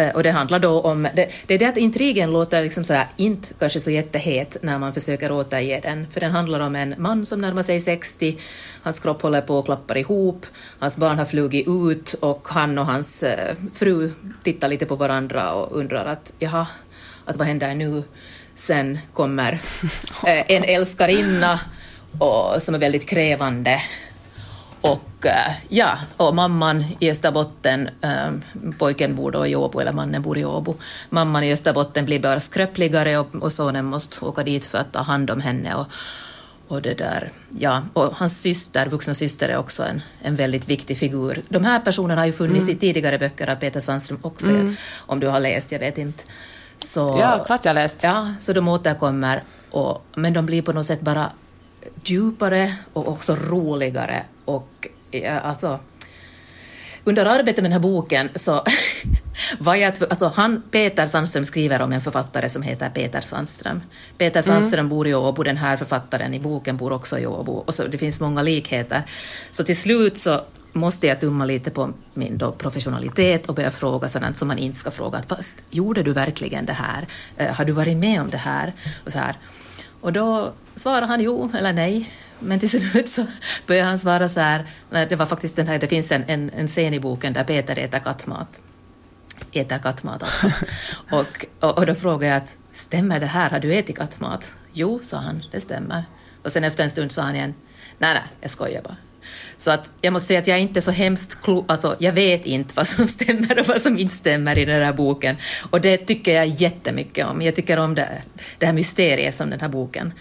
Eh, 0.00 0.14
och 0.14 0.22
det 0.22 0.30
handlar 0.30 0.58
då 0.58 0.80
om, 0.80 1.02
det, 1.02 1.28
det 1.46 1.54
är 1.54 1.58
det 1.58 1.66
att 1.66 1.76
intrigen 1.76 2.32
låter 2.32 2.62
liksom 2.62 2.84
så 2.84 2.94
här, 2.94 3.08
inte 3.16 3.54
kanske 3.58 3.80
så 3.80 3.90
jättehet 3.90 4.56
när 4.62 4.78
man 4.78 4.94
försöker 4.94 5.32
återge 5.32 5.80
den, 5.82 6.06
för 6.10 6.20
den 6.20 6.30
handlar 6.30 6.60
om 6.60 6.76
en 6.76 6.94
man 6.98 7.26
som 7.26 7.40
närmar 7.40 7.62
sig 7.62 7.80
60, 7.80 8.38
hans 8.82 9.00
kropp 9.00 9.22
håller 9.22 9.40
på 9.40 9.58
att 9.58 9.64
klappa 9.64 9.98
ihop, 9.98 10.46
hans 10.78 10.96
barn 10.96 11.18
har 11.18 11.24
flugit 11.24 11.68
ut 11.68 12.14
och 12.20 12.48
han 12.48 12.78
och 12.78 12.86
hans 12.86 13.22
eh, 13.22 13.54
fru 13.74 14.12
tittar 14.42 14.68
lite 14.68 14.86
på 14.86 14.96
varandra 14.96 15.52
och 15.52 15.76
undrar 15.78 16.06
att 16.06 16.32
jaha, 16.38 16.66
att 17.24 17.36
vad 17.36 17.46
händer 17.46 17.74
nu? 17.74 18.02
Sen 18.54 18.98
kommer 19.12 19.52
eh, 20.26 20.50
en 20.50 20.64
älskarinna 20.76 21.60
och, 22.18 22.62
som 22.62 22.74
är 22.74 22.78
väldigt 22.78 23.08
krävande 23.08 23.80
och 24.80 25.26
äh, 25.26 25.54
ja, 25.68 25.98
och 26.16 26.34
mamman 26.34 26.84
i 26.98 27.10
Österbotten, 27.10 27.88
äh, 28.00 28.30
pojken 28.78 29.14
bor 29.14 29.30
då 29.30 29.46
i 29.46 29.56
Åbo, 29.56 29.80
eller 29.80 29.92
mannen 29.92 30.22
bor 30.22 30.38
i 30.38 30.44
Åbo, 30.44 30.74
mamman 31.10 31.44
i 31.44 31.52
Österbotten 31.52 32.04
blir 32.04 32.20
bara 32.20 32.40
skröpligare 32.40 33.18
och, 33.18 33.34
och 33.34 33.52
sonen 33.52 33.84
måste 33.84 34.24
åka 34.24 34.42
dit 34.42 34.66
för 34.66 34.78
att 34.78 34.92
ta 34.92 35.00
hand 35.00 35.30
om 35.30 35.40
henne. 35.40 35.74
Och, 35.74 35.86
och, 36.68 36.82
det 36.82 36.94
där, 36.94 37.30
ja, 37.58 37.82
och 37.92 38.16
hans 38.16 38.40
syster, 38.40 38.86
vuxna 38.86 39.14
syster 39.14 39.48
är 39.48 39.56
också 39.56 39.82
en, 39.82 40.02
en 40.22 40.36
väldigt 40.36 40.68
viktig 40.68 40.98
figur. 40.98 41.42
De 41.48 41.64
här 41.64 41.80
personerna 41.80 42.20
har 42.20 42.26
ju 42.26 42.32
funnits 42.32 42.64
mm. 42.64 42.76
i 42.76 42.80
tidigare 42.80 43.18
böcker 43.18 43.50
av 43.50 43.56
Peter 43.56 43.80
Sandström 43.80 44.18
också, 44.22 44.50
mm. 44.50 44.76
om 44.96 45.20
du 45.20 45.26
har 45.26 45.40
läst, 45.40 45.72
jag 45.72 45.78
vet 45.78 45.98
inte. 45.98 46.24
Så, 46.78 47.18
ja, 47.20 47.44
klart 47.46 47.64
jag 47.64 47.70
har 47.70 47.74
läst. 47.74 47.98
Ja, 48.02 48.34
så 48.38 48.52
de 48.52 48.68
återkommer, 48.68 49.42
och, 49.70 50.02
men 50.14 50.32
de 50.32 50.46
blir 50.46 50.62
på 50.62 50.72
något 50.72 50.86
sätt 50.86 51.00
bara 51.00 51.30
djupare 52.04 52.74
och 52.92 53.08
också 53.08 53.36
roligare 53.36 54.24
och 54.44 54.88
ja, 55.10 55.40
alltså 55.40 55.78
under 57.04 57.26
arbetet 57.26 57.56
med 57.56 57.64
den 57.64 57.72
här 57.72 57.80
boken 57.80 58.28
så 58.34 58.64
var 59.58 59.74
jag 59.74 59.94
alltså 60.10 60.32
han, 60.34 60.62
Peter 60.70 61.06
Sandström 61.06 61.44
skriver 61.44 61.82
om 61.82 61.92
en 61.92 62.00
författare 62.00 62.48
som 62.48 62.62
heter 62.62 62.90
Peter 62.90 63.20
Sandström. 63.20 63.82
Peter 64.18 64.42
mm. 64.42 64.60
Sandström 64.60 64.80
mm. 64.80 64.90
bor 64.90 65.08
i 65.08 65.14
Åbo, 65.14 65.42
den 65.42 65.56
här 65.56 65.76
författaren 65.76 66.34
i 66.34 66.40
boken 66.40 66.76
bor 66.76 66.92
också 66.92 67.18
i 67.18 67.26
Åbo, 67.26 67.52
och 67.52 67.74
så 67.74 67.86
det 67.86 67.98
finns 67.98 68.20
många 68.20 68.42
likheter. 68.42 69.02
Så 69.50 69.64
till 69.64 69.76
slut 69.76 70.18
så 70.18 70.40
måste 70.72 71.06
jag 71.06 71.20
tumma 71.20 71.44
lite 71.44 71.70
på 71.70 71.92
min 72.14 72.38
då 72.38 72.52
professionalitet 72.52 73.46
och 73.46 73.54
börja 73.54 73.70
fråga 73.70 74.08
sådant 74.08 74.36
som 74.36 74.48
man 74.48 74.58
inte 74.58 74.78
ska 74.78 74.90
fråga. 74.90 75.22
Fast, 75.28 75.56
gjorde 75.70 76.02
du 76.02 76.12
verkligen 76.12 76.66
det 76.66 76.72
här? 76.72 77.06
Uh, 77.40 77.46
har 77.46 77.64
du 77.64 77.72
varit 77.72 77.96
med 77.96 78.20
om 78.20 78.30
det 78.30 78.36
här? 78.36 78.72
Och 79.04 79.12
så 79.12 79.18
här. 79.18 79.36
Och 80.00 80.12
då 80.12 80.52
svarar 80.74 81.06
han 81.06 81.20
jo 81.20 81.50
eller 81.54 81.72
nej. 81.72 82.12
Men 82.38 82.58
till 82.58 82.70
slut 82.70 83.08
så 83.08 83.26
börjar 83.66 83.84
han 83.84 83.98
svara 83.98 84.28
så 84.28 84.40
här, 84.40 84.66
det 84.90 85.16
var 85.16 85.26
faktiskt 85.26 85.56
den 85.56 85.66
här, 85.66 85.78
det 85.78 85.88
finns 85.88 86.12
en, 86.12 86.24
en, 86.26 86.50
en 86.50 86.66
scen 86.66 86.94
i 86.94 87.00
boken 87.00 87.32
där 87.32 87.44
Peter 87.44 87.78
äter 87.78 87.98
kattmat. 87.98 88.60
Äter 89.52 89.78
kattmat 89.78 90.22
alltså. 90.22 90.50
och, 91.10 91.46
och, 91.60 91.78
och 91.78 91.86
då 91.86 91.94
frågade 91.94 92.26
jag 92.26 92.36
att 92.36 92.56
stämmer 92.72 93.20
det 93.20 93.26
här, 93.26 93.50
har 93.50 93.60
du 93.60 93.74
ätit 93.74 93.98
kattmat? 93.98 94.52
Jo, 94.72 95.00
sa 95.02 95.16
han, 95.16 95.42
det 95.52 95.60
stämmer. 95.60 96.04
Och 96.42 96.52
sen 96.52 96.64
efter 96.64 96.84
en 96.84 96.90
stund 96.90 97.12
sa 97.12 97.22
han 97.22 97.36
igen, 97.36 97.54
nej, 97.98 98.14
nej, 98.14 98.22
jag 98.40 98.50
skojar 98.50 98.82
bara. 98.82 98.96
Så 99.60 99.70
att 99.70 99.92
jag 100.00 100.12
måste 100.12 100.26
säga 100.26 100.40
att 100.40 100.46
jag 100.46 100.58
är 100.58 100.62
inte 100.62 100.80
så 100.80 100.90
hemskt 100.90 101.42
klok, 101.42 101.64
alltså 101.68 101.96
jag 101.98 102.12
vet 102.12 102.46
inte 102.46 102.74
vad 102.76 102.86
som 102.86 103.06
stämmer 103.16 103.60
och 103.60 103.66
vad 103.66 103.82
som 103.82 103.98
inte 103.98 104.14
stämmer 104.14 104.58
i 104.58 104.64
den 104.64 104.82
här 104.82 104.92
boken. 104.92 105.36
Och 105.70 105.80
det 105.80 105.96
tycker 105.96 106.34
jag 106.34 106.46
jättemycket 106.46 107.26
om. 107.26 107.42
Jag 107.42 107.54
tycker 107.54 107.76
om 107.78 107.94
det, 107.94 108.22
det 108.58 108.66
här 108.66 108.72
mysteriet 108.72 109.34
som 109.34 109.50
den 109.50 109.60
här 109.60 109.68
boken 109.68 110.12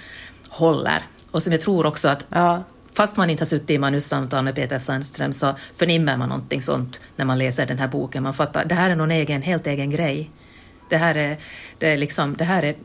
håller. 0.50 1.04
Och 1.32 1.44
som 1.44 1.52
jag 1.52 1.62
tror 1.62 1.86
också 1.86 2.10
att 2.10 2.26
ja. 2.30 2.64
fast 2.94 3.18
man 3.18 3.30
inte 3.30 3.42
har 3.42 3.46
suttit 3.46 3.70
i 3.70 3.78
manussamtal 3.78 4.44
med 4.44 4.56
Peter 4.56 4.80
Sandström 4.80 5.34
så 5.34 5.56
förnimmer 5.74 6.18
man 6.18 6.30
någonting 6.30 6.62
sånt 6.62 7.02
när 7.16 7.26
man 7.26 7.38
läser 7.38 7.66
den 7.66 7.80
här 7.80 7.88
boken. 7.88 8.24
Man 8.24 8.34
fattar 8.34 8.66
det 8.66 8.76
här 8.76 8.90
är 8.90 8.96
någon 8.96 9.12
egen, 9.12 9.42
helt 9.42 9.68
egen 9.68 9.90
grej. 9.90 10.30
Det 10.90 10.98
här 10.98 11.16
är, 11.16 11.38
det 11.78 11.88
är 11.88 11.98
liksom, 11.98 12.38
det 12.38 12.44
här 12.44 12.64
är 12.64 12.76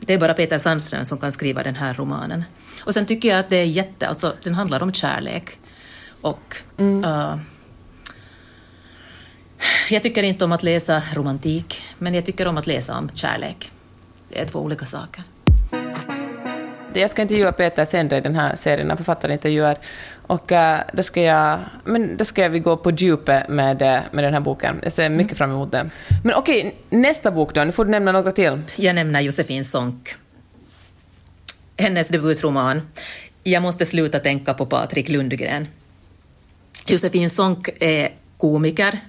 det 0.00 0.14
är 0.14 0.18
bara 0.18 0.34
Peter 0.34 0.58
Sandström 0.58 1.04
som 1.04 1.18
kan 1.18 1.32
skriva 1.32 1.62
den 1.62 1.76
här 1.76 1.94
romanen. 1.94 2.44
Och 2.84 2.94
sen 2.94 3.06
tycker 3.06 3.28
jag 3.28 3.38
att 3.38 3.50
det 3.50 3.56
är 3.56 3.64
jätte, 3.64 4.08
alltså 4.08 4.34
den 4.42 4.54
handlar 4.54 4.82
om 4.82 4.92
kärlek. 4.92 5.58
Och 6.20 6.56
mm. 6.78 7.04
uh, 7.04 7.38
jag 9.90 10.02
tycker 10.02 10.22
inte 10.22 10.44
om 10.44 10.52
att 10.52 10.62
läsa 10.62 11.02
romantik, 11.14 11.82
men 11.98 12.14
jag 12.14 12.24
tycker 12.24 12.48
om 12.48 12.58
att 12.58 12.66
läsa 12.66 12.98
om 12.98 13.10
kärlek. 13.14 13.70
Det 14.28 14.40
är 14.40 14.44
två 14.46 14.58
olika 14.58 14.86
saker. 14.86 15.24
Jag 16.92 17.10
ska 17.10 17.22
intervjua 17.22 17.52
Peter 17.52 17.84
senare 17.84 18.18
i 18.18 18.20
den 18.20 18.34
här 18.34 18.56
serien 18.56 18.90
av 18.90 18.96
författarintervjuer. 18.96 19.78
Och 20.26 20.52
uh, 20.52 20.76
då 20.92 21.02
ska 21.02 21.22
jag, 21.22 21.60
men 21.84 22.16
då 22.16 22.24
ska 22.24 22.48
vi 22.48 22.58
gå 22.58 22.76
på 22.76 22.90
djupet 22.90 23.48
med, 23.48 23.82
eh, 23.82 24.00
med 24.12 24.24
den 24.24 24.32
här 24.32 24.40
boken. 24.40 24.80
Jag 24.82 24.92
ser 24.92 25.08
mycket 25.08 25.38
fram 25.38 25.50
emot 25.50 25.72
det. 25.72 25.90
Men 26.24 26.34
okej, 26.34 26.74
nästa 26.90 27.30
bok 27.30 27.54
då. 27.54 27.64
Nu 27.64 27.72
får 27.72 27.84
du 27.84 27.90
nämna 27.90 28.12
några 28.12 28.32
till. 28.32 28.62
Jag 28.76 28.94
nämner 28.94 29.20
Josefin 29.20 29.64
Sonck. 29.64 30.14
Hennes 31.76 32.08
debutroman. 32.08 32.82
Jag 33.42 33.62
måste 33.62 33.86
sluta 33.86 34.18
tänka 34.18 34.54
på 34.54 34.66
Patrik 34.66 35.08
Lundgren. 35.08 35.66
Josefin 36.88 37.30
Sonck 37.30 37.68
är 37.80 38.12
komiker, 38.36 39.00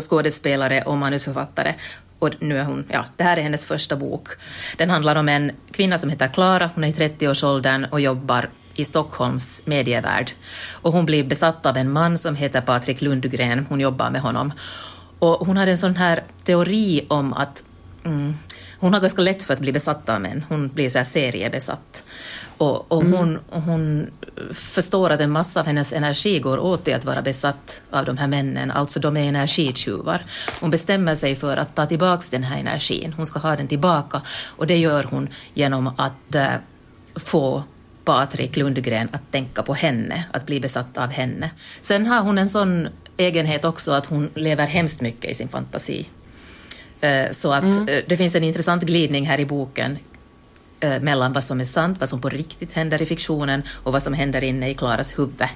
skådespelare 0.00 0.82
och 0.82 0.96
manusförfattare. 0.96 1.74
Och 2.18 2.30
nu 2.40 2.58
är 2.58 2.64
hon, 2.64 2.84
ja, 2.90 3.04
det 3.16 3.24
här 3.24 3.36
är 3.36 3.42
hennes 3.42 3.66
första 3.66 3.96
bok. 3.96 4.28
Den 4.76 4.90
handlar 4.90 5.16
om 5.16 5.28
en 5.28 5.52
kvinna 5.70 5.98
som 5.98 6.10
heter 6.10 6.28
Klara, 6.28 6.70
hon 6.74 6.84
är 6.84 6.88
i 6.88 6.92
30-årsåldern 6.92 7.86
och 7.90 8.00
jobbar 8.00 8.50
i 8.74 8.84
Stockholms 8.84 9.62
medievärld. 9.66 10.30
Och 10.72 10.92
hon 10.92 11.06
blir 11.06 11.24
besatt 11.24 11.66
av 11.66 11.76
en 11.76 11.90
man 11.90 12.18
som 12.18 12.36
heter 12.36 12.60
Patrik 12.60 13.02
Lundgren, 13.02 13.66
hon 13.68 13.80
jobbar 13.80 14.10
med 14.10 14.20
honom. 14.20 14.52
Och 15.18 15.46
hon 15.46 15.56
hade 15.56 15.70
en 15.70 15.78
sån 15.78 15.96
här 15.96 16.24
teori 16.44 17.06
om 17.08 17.32
att 17.32 17.64
mm, 18.04 18.34
hon 18.78 18.92
har 18.92 19.00
ganska 19.00 19.22
lätt 19.22 19.42
för 19.42 19.54
att 19.54 19.60
bli 19.60 19.72
besatt 19.72 20.08
av 20.08 20.20
män, 20.20 20.44
hon 20.48 20.68
blir 20.68 20.88
så 20.88 20.98
här 20.98 21.04
seriebesatt. 21.04 22.02
Och, 22.58 22.92
och 22.92 23.02
mm. 23.02 23.18
hon, 23.18 23.38
hon 23.50 24.10
förstår 24.52 25.10
att 25.10 25.20
en 25.20 25.30
massa 25.30 25.60
av 25.60 25.66
hennes 25.66 25.92
energi 25.92 26.38
går 26.38 26.58
åt 26.58 26.84
till 26.84 26.94
att 26.94 27.04
vara 27.04 27.22
besatt 27.22 27.82
av 27.90 28.04
de 28.04 28.16
här 28.16 28.26
männen, 28.26 28.70
alltså 28.70 29.00
de 29.00 29.16
är 29.16 29.28
energitjuvar. 29.28 30.24
Hon 30.60 30.70
bestämmer 30.70 31.14
sig 31.14 31.36
för 31.36 31.56
att 31.56 31.74
ta 31.74 31.86
tillbaka 31.86 32.22
den 32.30 32.42
här 32.42 32.60
energin, 32.60 33.12
hon 33.16 33.26
ska 33.26 33.38
ha 33.38 33.56
den 33.56 33.68
tillbaka 33.68 34.22
och 34.56 34.66
det 34.66 34.76
gör 34.76 35.04
hon 35.04 35.28
genom 35.54 35.86
att 35.86 36.34
äh, 36.34 36.54
få 37.16 37.62
Patrik 38.04 38.56
Lundgren 38.56 39.08
att 39.12 39.32
tänka 39.32 39.62
på 39.62 39.74
henne, 39.74 40.24
att 40.32 40.46
bli 40.46 40.60
besatt 40.60 40.98
av 40.98 41.10
henne. 41.10 41.50
Sen 41.82 42.06
har 42.06 42.20
hon 42.20 42.38
en 42.38 42.48
sån 42.48 42.88
egenhet 43.16 43.64
också 43.64 43.92
att 43.92 44.06
hon 44.06 44.30
lever 44.34 44.66
hemskt 44.66 45.00
mycket 45.00 45.30
i 45.30 45.34
sin 45.34 45.48
fantasi. 45.48 46.08
Eh, 47.00 47.30
så 47.30 47.52
att 47.52 47.62
mm. 47.62 47.88
Eh, 47.88 48.04
det 48.06 48.16
finns 48.16 48.34
en 48.34 48.44
intressant 48.44 48.82
glidning 48.82 49.26
här 49.26 49.40
i 49.40 49.44
boken 49.44 49.98
eh, 50.80 51.00
mellan 51.00 51.32
vad 51.32 51.44
som 51.44 51.60
är 51.60 51.64
sant, 51.64 52.00
vad 52.00 52.08
som 52.08 52.20
på 52.20 52.28
riktigt 52.28 52.72
händer 52.72 53.02
i 53.02 53.06
fiktionen 53.06 53.62
och 53.82 53.92
vad 53.92 54.02
som 54.02 54.14
händer 54.14 54.44
inne 54.44 54.70
i 54.70 54.74
Klaras 54.74 55.18
huvud. 55.18 55.48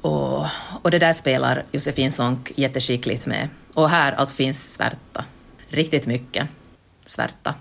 Och, 0.00 0.46
och 0.82 0.90
det 0.90 0.98
där 0.98 1.12
spelar 1.12 1.64
Josefin 1.72 2.12
Sonck 2.12 2.52
jätteskickligt 2.56 3.26
med. 3.26 3.48
Och 3.74 3.90
här 3.90 4.12
alltså 4.12 4.36
finns 4.36 4.74
svärta. 4.74 5.24
Riktigt 5.68 6.06
mycket 6.06 6.48
svärta. 7.06 7.54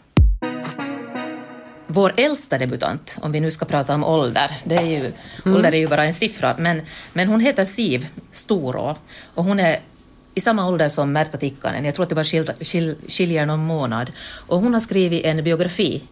Vår 1.88 2.14
äldsta 2.18 2.58
debutant, 2.58 3.18
om 3.22 3.32
vi 3.32 3.40
nu 3.40 3.52
ska 3.52 3.66
prata 3.66 3.96
om 3.96 4.04
ålder, 4.04 4.52
det 4.64 4.76
är 4.76 4.86
ju, 4.86 5.00
mm. 5.46 5.56
ålder 5.58 5.72
är 5.72 5.78
ju 5.78 5.88
bara 5.88 6.06
en 6.06 6.14
siffra, 6.14 6.56
men, 6.58 6.82
men 7.14 7.28
hon 7.28 7.40
heter 7.40 7.66
Siv 7.66 8.08
Storå 8.32 8.96
och 9.34 9.44
hon 9.44 9.60
är 9.60 9.80
i 10.38 10.42
samma 10.42 10.68
ålder 10.68 10.90
som 10.90 11.12
Märta 11.12 11.38
Tikkanen. 11.38 11.86
Jag 11.86 11.96
tror 11.96 12.04
att 12.04 12.10
det 12.10 12.16
bara 12.16 12.24
skil, 12.24 12.52
skil, 12.62 12.96
skiljer 13.08 13.46
någon 13.46 13.60
månad. 13.66 14.10
Och 14.48 14.62
hon 14.62 14.74
har 14.74 14.80
skrivit 14.80 15.26
en 15.26 15.44
biografi 15.44 16.04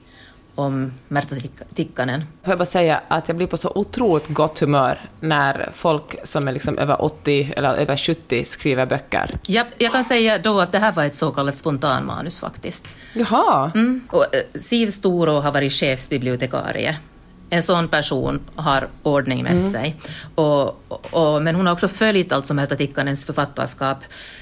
om 0.56 0.92
Märta 1.08 1.36
Tikkanen. 1.76 2.24
Får 2.44 2.52
jag 2.52 2.58
bara 2.58 2.66
säga 2.66 3.02
att 3.08 3.28
jag 3.28 3.38
blir 3.38 3.48
på 3.48 3.58
så 3.58 3.72
otroligt 3.76 4.28
gott 4.28 4.60
humör 4.60 5.10
när 5.20 5.70
folk 5.74 6.16
som 6.24 6.48
är 6.48 6.52
liksom 6.52 6.78
över 6.78 7.02
80 7.02 7.54
eller 7.58 7.76
över 7.76 7.98
70 7.98 8.46
skriver 8.46 8.86
böcker. 8.86 9.30
Ja, 9.48 9.66
jag 9.78 9.92
kan 9.92 10.04
säga 10.04 10.38
då 10.38 10.60
att 10.60 10.72
det 10.72 10.80
här 10.80 10.92
var 10.92 11.06
ett 11.06 11.16
så 11.16 11.32
kallat 11.32 11.58
spontanmanus 11.58 12.40
faktiskt. 12.40 12.98
Jaha. 13.14 13.72
Mm. 13.76 14.02
Och, 14.12 14.36
eh, 14.36 14.42
Siv 14.56 14.90
Storå 14.90 15.40
har 15.40 15.52
varit 15.52 15.74
chefsbibliotekarie 15.74 16.96
en 17.50 17.64
sån 17.64 17.88
person 17.88 18.40
har 18.56 18.88
ordning 19.04 19.44
med 19.44 19.58
mm. 19.58 19.72
sig. 19.72 19.96
Och, 20.36 20.92
och, 21.14 21.42
men 21.42 21.56
hon 21.56 21.66
har 21.66 21.74
också 21.74 21.88
följt 21.88 22.32
alltså 22.32 22.54
Märta 22.54 22.76
Tikkanens 22.76 23.26
författarskap 23.26 23.98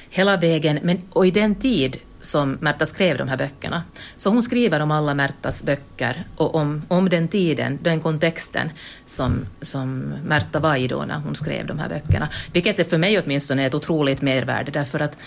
hela 0.09 0.37
vägen, 0.37 0.79
men, 0.83 1.01
och 1.09 1.27
i 1.27 1.31
den 1.31 1.55
tid 1.55 1.97
som 2.19 2.57
Märta 2.61 2.85
skrev 2.85 3.17
de 3.17 3.27
här 3.27 3.37
böckerna. 3.37 3.83
Så 4.15 4.29
hon 4.29 4.43
skriver 4.43 4.79
om 4.79 4.91
alla 4.91 5.13
Märtas 5.13 5.63
böcker 5.63 6.23
och 6.35 6.55
om, 6.55 6.85
om 6.87 7.09
den 7.09 7.27
tiden, 7.27 7.79
den 7.81 7.99
kontexten 7.99 8.69
som, 9.05 9.45
som 9.61 9.99
Märta 10.25 10.59
var 10.59 10.75
i 10.75 10.87
då 10.87 11.03
när 11.07 11.19
hon 11.19 11.35
skrev 11.35 11.67
de 11.67 11.79
här 11.79 11.89
böckerna. 11.89 12.29
Vilket 12.53 12.79
är 12.79 12.83
för 12.83 12.97
mig 12.97 13.19
åtminstone 13.19 13.65
ett 13.65 13.73
otroligt 13.73 14.21
mervärde 14.21 14.71
därför 14.71 14.99
att, 14.99 15.17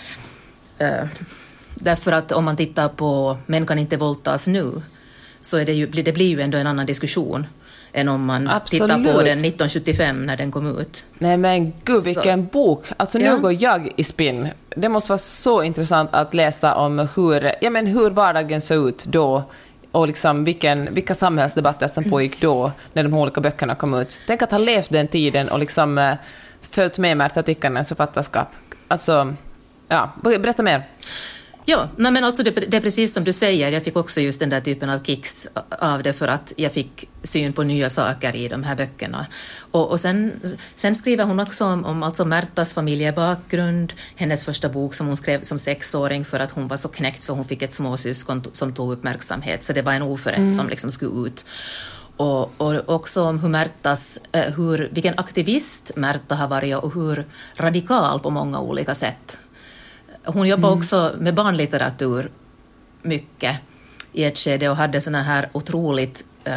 äh, 0.77 1.07
därför 1.75 2.11
att 2.11 2.31
om 2.31 2.45
man 2.45 2.57
tittar 2.57 2.89
på 2.89 3.37
Män 3.45 3.65
kan 3.65 3.79
inte 3.79 3.97
våldtas 3.97 4.47
nu 4.47 4.81
så 5.41 5.57
är 5.57 5.65
det, 5.65 5.73
ju, 5.73 5.87
det 5.87 6.13
blir 6.13 6.27
ju 6.27 6.41
ändå 6.41 6.57
en 6.57 6.67
annan 6.67 6.85
diskussion 6.85 7.47
än 7.93 8.07
om 8.07 8.25
man 8.25 8.47
Absolut. 8.47 8.83
tittar 8.83 9.13
på 9.13 9.19
den 9.19 9.27
1975 9.27 10.25
när 10.25 10.37
den 10.37 10.51
kom 10.51 10.79
ut. 10.79 11.05
Nej 11.17 11.37
men 11.37 11.73
gud 11.83 12.01
vilken 12.05 12.45
så. 12.45 12.51
bok! 12.51 12.85
Alltså 12.97 13.17
nu 13.17 13.25
ja. 13.25 13.35
går 13.35 13.63
jag 13.63 13.91
i 13.95 14.03
spinn. 14.03 14.47
Det 14.69 14.89
måste 14.89 15.11
vara 15.11 15.17
så 15.17 15.63
intressant 15.63 16.09
att 16.13 16.33
läsa 16.33 16.75
om 16.75 17.07
hur, 17.15 17.51
ja, 17.61 17.69
men 17.69 17.87
hur 17.87 18.09
vardagen 18.09 18.61
såg 18.61 18.87
ut 18.89 19.05
då 19.05 19.43
och 19.91 20.07
liksom 20.07 20.43
vilken, 20.43 20.93
vilka 20.93 21.15
samhällsdebatter 21.15 21.87
som 21.87 22.03
pågick 22.03 22.41
då 22.41 22.71
när 22.93 23.03
de 23.03 23.13
olika 23.13 23.41
böckerna 23.41 23.75
kom 23.75 23.93
ut. 23.93 24.19
Tänk 24.27 24.41
att 24.41 24.51
ha 24.51 24.57
levt 24.57 24.89
den 24.89 25.07
tiden 25.07 25.49
och 25.49 25.59
liksom 25.59 25.97
uh, 25.97 26.13
följt 26.61 26.97
med 26.97 27.17
Märta 27.17 27.43
Tikkanens 27.43 27.87
författarskap. 27.87 28.47
Alltså, 28.87 29.33
ja, 29.87 30.09
berätta 30.23 30.63
mer. 30.63 30.83
Ja, 31.69 31.89
nej 31.95 32.11
men 32.11 32.23
alltså 32.23 32.43
det, 32.43 32.51
det, 32.51 32.77
är 32.77 32.81
precis 32.81 33.13
som 33.13 33.23
du 33.23 33.33
säger, 33.33 33.71
jag 33.71 33.83
fick 33.83 33.95
också 33.95 34.21
just 34.21 34.39
den 34.39 34.49
där 34.49 34.61
typen 34.61 34.89
av 34.89 35.03
kicks 35.03 35.47
av 35.69 36.03
det 36.03 36.13
för 36.13 36.27
att 36.27 36.53
jag 36.57 36.73
fick 36.73 37.09
syn 37.23 37.53
på 37.53 37.63
nya 37.63 37.89
saker 37.89 38.35
i 38.35 38.47
de 38.47 38.63
här 38.63 38.75
böckerna. 38.75 39.25
Och, 39.71 39.89
och 39.89 39.99
sen, 39.99 40.31
sen 40.75 40.95
skriver 40.95 41.23
hon 41.23 41.39
också 41.39 41.65
om, 41.65 41.85
om 41.85 42.03
alltså 42.03 42.25
Märtas 42.25 42.73
familjebakgrund, 42.73 43.93
hennes 44.15 44.45
första 44.45 44.69
bok 44.69 44.93
som 44.93 45.07
hon 45.07 45.17
skrev 45.17 45.41
som 45.41 45.59
sexåring 45.59 46.25
för 46.25 46.39
att 46.39 46.51
hon 46.51 46.67
var 46.67 46.77
så 46.77 46.89
knäckt 46.89 47.23
för 47.23 47.33
hon 47.33 47.45
fick 47.45 47.61
ett 47.61 47.73
småsyskon 47.73 48.43
som 48.51 48.73
tog 48.73 48.91
uppmärksamhet, 48.91 49.63
så 49.63 49.73
det 49.73 49.81
var 49.81 49.93
en 49.93 50.01
oförrätt 50.01 50.37
mm. 50.37 50.51
som 50.51 50.69
liksom 50.69 50.91
skulle 50.91 51.27
ut. 51.27 51.45
Och, 52.17 52.61
och, 52.61 52.89
också 52.89 53.23
om 53.23 53.39
hur 53.39 53.49
Märtas, 53.49 54.19
eh, 54.31 54.53
hur, 54.53 54.89
vilken 54.91 55.19
aktivist 55.19 55.91
Märta 55.95 56.35
har 56.35 56.47
varit 56.47 56.75
och 56.75 56.93
hur 56.93 57.25
radikal 57.57 58.19
på 58.19 58.29
många 58.29 58.59
olika 58.59 58.95
sätt 58.95 59.39
hon 60.27 60.47
jobbade 60.47 60.67
mm. 60.67 60.77
också 60.77 61.15
med 61.19 61.33
barnlitteratur 61.33 62.31
mycket 63.01 63.55
i 64.13 64.23
ett 64.23 64.37
skede 64.37 64.69
och 64.69 64.75
hade 64.75 65.01
såna 65.01 65.23
här 65.23 65.49
otroligt 65.51 66.25
uh, 66.47 66.53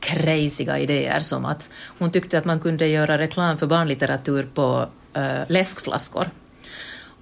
crazyga 0.00 0.78
idéer 0.78 1.20
som 1.20 1.44
att 1.44 1.70
hon 1.98 2.10
tyckte 2.10 2.38
att 2.38 2.44
man 2.44 2.60
kunde 2.60 2.86
göra 2.86 3.18
reklam 3.18 3.58
för 3.58 3.66
barnlitteratur 3.66 4.48
på 4.54 4.88
uh, 5.16 5.42
läskflaskor. 5.48 6.30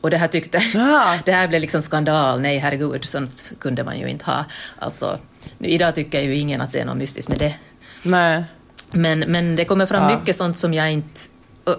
Och 0.01 0.11
det 0.11 0.17
här 0.17 0.29
tyckte, 0.29 0.59
ja. 0.75 1.19
det 1.25 1.33
här 1.33 1.49
blev 1.49 1.61
liksom 1.61 1.83
skandal, 1.83 2.41
nej 2.41 2.59
herregud, 2.59 3.05
sånt 3.05 3.53
kunde 3.59 3.85
man 3.85 3.99
ju 3.99 4.09
inte 4.09 4.25
ha. 4.25 4.45
Alltså, 4.79 5.19
nu, 5.59 5.69
idag 5.69 5.95
tycker 5.95 6.21
ju 6.21 6.37
ingen 6.37 6.61
att 6.61 6.73
det 6.73 6.81
är 6.81 6.85
något 6.85 6.97
mystiskt 6.97 7.29
med 7.29 7.39
det. 7.39 7.55
Nej. 8.03 8.45
Men, 8.93 9.19
men 9.19 9.57
det 9.57 9.65
kommer 9.65 9.87
fram 9.87 10.11
ja. 10.11 10.19
mycket 10.19 10.37
sånt 10.37 10.57
som 10.57 10.75
jag 10.75 10.93
inte 10.93 11.21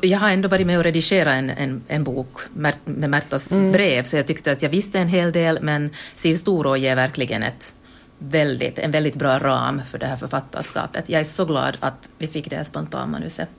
jag 0.01 0.19
har 0.19 0.29
ändå 0.29 0.47
varit 0.47 0.67
med 0.67 0.77
och 0.77 0.83
redigerat 0.83 1.33
en, 1.33 1.49
en, 1.49 1.81
en 1.87 2.03
bok 2.03 2.41
med 2.53 2.75
Märtas 2.85 3.51
mm. 3.51 3.71
brev, 3.71 4.03
så 4.03 4.15
jag 4.15 4.27
tyckte 4.27 4.51
att 4.51 4.61
jag 4.61 4.69
visste 4.69 4.99
en 4.99 5.07
hel 5.07 5.31
del, 5.31 5.59
men 5.61 5.89
Siv 6.15 6.35
Storå 6.35 6.77
ger 6.77 6.95
verkligen 6.95 7.43
ett 7.43 7.75
väldigt, 8.17 8.79
en 8.79 8.91
väldigt 8.91 9.15
bra 9.15 9.39
ram 9.39 9.81
för 9.89 9.99
det 9.99 10.05
här 10.05 10.15
författarskapet. 10.15 11.09
Jag 11.09 11.19
är 11.19 11.25
så 11.25 11.45
glad 11.45 11.77
att 11.79 12.09
vi 12.17 12.27
fick 12.27 12.49
det 12.49 12.55
här 12.55 12.63
spontanmanuset. 12.63 13.49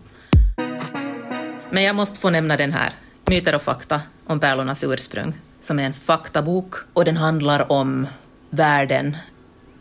Men 1.70 1.82
jag 1.82 1.96
måste 1.96 2.20
få 2.20 2.30
nämna 2.30 2.56
den 2.56 2.72
här, 2.72 2.92
Myter 3.26 3.54
och 3.54 3.62
fakta 3.62 4.00
om 4.26 4.40
pärlornas 4.40 4.84
ursprung, 4.84 5.34
som 5.60 5.78
är 5.78 5.82
en 5.82 5.92
faktabok 5.92 6.74
och 6.92 7.04
den 7.04 7.16
handlar 7.16 7.72
om 7.72 8.06
världen 8.50 9.16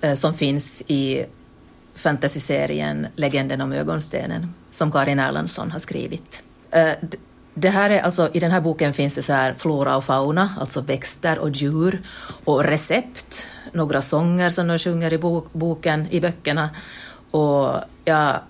eh, 0.01 0.13
som 0.13 0.33
finns 0.33 0.83
i 0.87 1.25
fantasyserien 1.95 3.07
Legenden 3.15 3.61
om 3.61 3.71
ögonstenen 3.71 4.53
som 4.73 4.91
Karin 4.91 5.19
Erlandsson 5.19 5.71
har 5.71 5.79
skrivit. 5.79 6.43
Eh, 6.71 6.91
det 7.53 7.69
här 7.69 7.89
är 7.89 8.01
alltså, 8.01 8.29
I 8.33 8.39
den 8.39 8.51
här 8.51 8.61
boken 8.61 8.93
finns 8.93 9.15
det 9.15 9.21
så 9.21 9.33
här 9.33 9.53
flora 9.57 9.97
och 9.97 10.03
fauna, 10.03 10.49
alltså 10.59 10.81
växter 10.81 11.39
och 11.39 11.49
djur, 11.49 12.01
och 12.43 12.63
recept, 12.63 13.47
några 13.71 14.01
sånger 14.01 14.49
som 14.49 14.67
de 14.67 14.79
sjunger 14.79 15.13
i 15.13 15.17
boken, 15.53 16.07
i 16.09 16.21
böckerna. 16.21 16.69
Och 17.31 17.75
ja, 18.05 18.41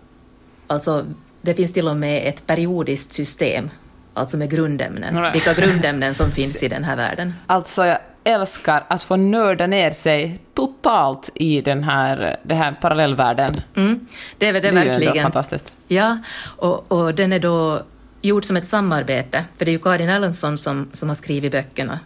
alltså, 0.68 1.06
det 1.42 1.54
finns 1.54 1.74
till 1.74 1.88
och 1.88 1.98
med 1.98 2.28
ett 2.28 2.48
periodiskt 2.48 3.14
system, 3.14 3.70
alltså 4.14 4.38
med 4.38 4.50
grundämnen, 4.50 5.32
vilka 5.34 5.54
grundämnen 5.54 6.14
som 6.14 6.32
finns 6.40 6.64
i 6.64 6.68
den 6.68 6.84
här 6.84 6.96
världen. 6.96 7.34
Alltså, 7.48 7.98
älskar 8.24 8.86
att 8.88 9.04
få 9.04 9.16
nörda 9.16 9.68
ner 9.68 9.92
sig 9.92 10.40
totalt 10.54 11.32
i 11.36 11.62
den 11.62 11.84
här, 11.84 12.40
den 12.44 12.58
här 12.58 12.78
parallellvärlden. 12.82 13.54
Mm, 13.76 14.06
det 14.38 14.48
är 14.48 14.54
det, 14.54 14.60
det 14.60 14.68
är 14.68 14.72
verkligen. 14.74 15.16
Ju 15.16 15.22
fantastiskt. 15.22 15.76
Ja, 15.88 16.18
och, 16.58 16.92
och 16.92 17.16
den 17.16 17.34
är 17.34 17.40
då 17.40 17.82
gjord 18.22 18.46
som 18.46 18.58
ett 18.58 18.68
samarbete, 18.68 19.46
för 19.58 19.66
det 19.66 19.72
är 19.72 19.74
ju 19.74 19.80
Karin 19.80 20.10
Erlandsson 20.10 20.58
som, 20.58 20.90
som 20.94 21.10
har 21.10 21.16
skrivit 21.16 21.52
böckerna 21.52 22.00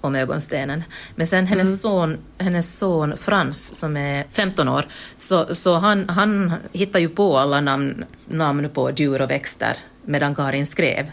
om 0.00 0.14
ögonstenen. 0.14 0.84
Men 1.14 1.26
sen 1.26 1.46
hennes, 1.46 1.68
mm. 1.68 1.78
son, 1.78 2.18
hennes 2.38 2.78
son 2.78 3.16
Frans, 3.16 3.74
som 3.74 3.96
är 3.96 4.24
15 4.30 4.68
år, 4.68 4.86
så, 5.16 5.54
så 5.54 5.74
han, 5.74 6.08
han 6.08 6.54
hittar 6.72 6.98
ju 6.98 7.08
på 7.08 7.38
alla 7.38 7.60
namn, 7.60 8.04
namn 8.26 8.68
på 8.68 8.90
djur 8.90 9.22
och 9.22 9.30
växter 9.30 9.76
medan 10.02 10.34
Karin 10.34 10.66
skrev. 10.66 11.10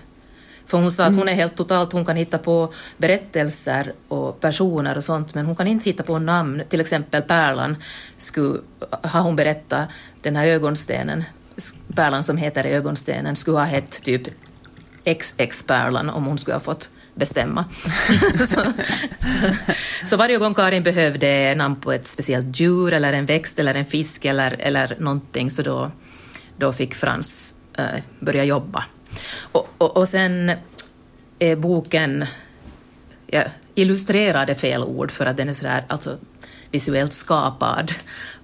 För 0.66 0.78
hon 0.78 0.92
sa 0.92 1.06
att 1.06 1.16
hon 1.16 1.22
mm. 1.22 1.34
är 1.34 1.36
helt 1.36 1.56
totalt, 1.56 1.94
hon 1.94 2.06
kan 2.06 2.16
hitta 2.16 2.38
på 2.38 2.74
berättelser 2.98 3.94
och 4.08 4.40
personer 4.40 4.98
och 4.98 5.04
sånt, 5.04 5.36
men 5.36 5.46
hon 5.46 5.56
kan 5.56 5.68
inte 5.68 5.86
hitta 5.86 6.04
på 6.04 6.20
namn. 6.20 6.64
Till 6.70 6.82
exempel 6.82 7.22
Pärlan, 7.22 7.76
skulle, 8.18 8.60
har 9.02 9.22
hon 9.22 9.36
berättat, 9.36 9.90
den 10.22 10.36
här 10.36 10.48
ögonstenen, 10.48 11.24
pärlan 11.96 12.24
som 12.24 12.38
heter 12.38 12.64
ögonstenen, 12.64 13.36
skulle 13.36 13.58
ha 13.58 13.66
hett 13.66 14.04
typ 14.04 14.28
XX-pärlan 15.06 16.10
om 16.10 16.26
hon 16.26 16.38
skulle 16.38 16.56
ha 16.56 16.62
fått 16.62 16.92
bestämma. 17.14 17.66
så, 18.40 18.46
så, 19.20 19.56
så, 20.08 20.18
varje 20.18 20.38
gång 20.38 20.54
Karin 20.54 20.84
behövde 20.84 21.56
namn 21.56 21.76
på 21.76 21.92
ett 21.92 22.08
speciellt 22.08 22.60
djur 22.60 22.94
eller 22.94 23.14
en 23.14 23.26
växt 23.26 23.60
eller 23.60 23.76
en 23.76 23.86
fisk 23.86 24.26
eller, 24.26 24.56
eller 24.60 24.96
någonting 25.00 25.52
så 25.52 25.62
då, 25.62 25.92
då 26.58 26.74
fick 26.74 26.96
Frans 26.96 27.56
äh, 27.78 27.86
börja 28.20 28.44
jobba 28.44 28.86
och, 29.52 29.70
och, 29.78 29.98
och 29.98 30.08
sen 30.08 30.52
är 31.40 31.56
boken 31.56 32.26
ja, 33.28 33.44
illustrerade 33.76 34.56
fel 34.56 34.84
ord 34.84 35.12
för 35.12 35.26
att 35.26 35.38
den 35.38 35.50
är 35.50 35.54
sådär 35.54 35.84
alltså, 35.88 36.18
visuellt 36.72 37.14
skapad 37.14 37.92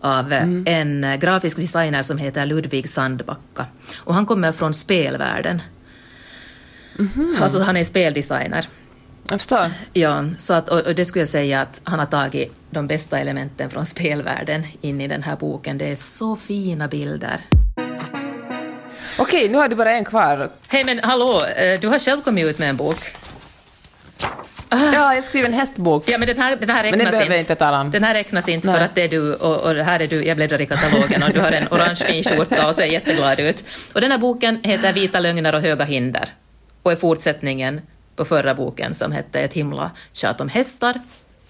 av 0.01 0.34
mm. 0.34 0.63
en 0.67 1.19
grafisk 1.19 1.57
designer 1.57 2.03
som 2.03 2.17
heter 2.17 2.45
Ludvig 2.45 2.89
Sandbacka. 2.89 3.65
Och 3.97 4.13
han 4.13 4.25
kommer 4.25 4.51
från 4.51 4.73
spelvärlden. 4.73 5.62
Mm. 6.99 7.36
Alltså 7.41 7.60
han 7.60 7.77
är 7.77 7.84
speldesigner. 7.84 8.67
Jag 9.29 9.39
förstår. 9.39 9.71
Ja, 9.93 10.25
så 10.38 10.53
att, 10.53 10.69
och 10.69 10.95
det 10.95 11.05
skulle 11.05 11.21
jag 11.21 11.29
säga 11.29 11.62
att 11.62 11.81
han 11.84 11.99
har 11.99 12.05
tagit 12.05 12.51
de 12.69 12.88
bästa 12.88 13.19
elementen 13.19 13.69
från 13.69 13.86
spelvärlden 13.86 14.63
in 14.81 15.01
i 15.01 15.07
den 15.07 15.23
här 15.23 15.36
boken. 15.36 15.77
Det 15.77 15.91
är 15.91 15.95
så 15.95 16.36
fina 16.36 16.88
bilder. 16.88 17.41
Okej, 19.21 19.49
nu 19.49 19.57
har 19.57 19.67
du 19.67 19.75
bara 19.75 19.91
en 19.91 20.05
kvar. 20.05 20.49
Hej, 20.67 20.84
men 20.84 20.99
hallå, 21.03 21.45
eh, 21.45 21.79
du 21.79 21.88
har 21.88 21.99
själv 21.99 22.21
kommit 22.21 22.45
ut 22.45 22.60
med 22.60 22.69
en 22.69 22.77
bok. 22.77 22.97
Ja, 24.69 25.15
jag 25.15 25.23
skriver 25.23 25.47
en 25.47 25.53
hästbok. 25.53 26.03
Ja, 26.07 26.17
men 26.17 26.27
den 26.27 26.38
här, 26.38 26.55
den 26.55 26.69
här 26.69 26.84
räknas 26.84 27.12
men 27.12 27.21
inte. 27.21 27.38
inte 27.38 27.55
tala 27.55 27.81
om. 27.81 27.91
Den 27.91 28.03
här 28.03 28.13
räknas 28.13 28.49
inte 28.49 28.67
Nej. 28.67 28.77
för 28.77 28.86
att 28.86 28.95
det 28.95 29.01
är 29.01 29.07
du 29.07 29.34
och, 29.36 29.62
och 29.62 29.75
här 29.75 29.99
är 29.99 30.07
du, 30.07 30.23
jag 30.23 30.38
bläddrar 30.38 30.62
i 30.62 30.65
katalogen 30.65 31.23
och 31.23 31.34
du 31.34 31.39
har 31.39 31.51
en 31.51 31.67
orange 31.71 31.95
fin 31.95 32.23
skjorta 32.23 32.67
och 32.67 32.75
ser 32.75 32.86
jätteglad 32.86 33.39
ut. 33.39 33.63
Och 33.93 34.01
den 34.01 34.12
här 34.12 34.17
boken 34.17 34.60
heter 34.63 34.93
Vita 34.93 35.19
lögner 35.19 35.55
och 35.55 35.62
höga 35.62 35.86
hinder 35.86 36.29
och 36.84 36.91
är 36.91 36.95
fortsättningen 36.95 37.81
på 38.15 38.25
förra 38.25 38.55
boken 38.55 38.93
som 38.93 39.12
hette 39.12 39.39
Ett 39.39 39.53
himla 39.53 39.91
tjat 40.13 40.41
om 40.41 40.49
hästar. 40.49 41.01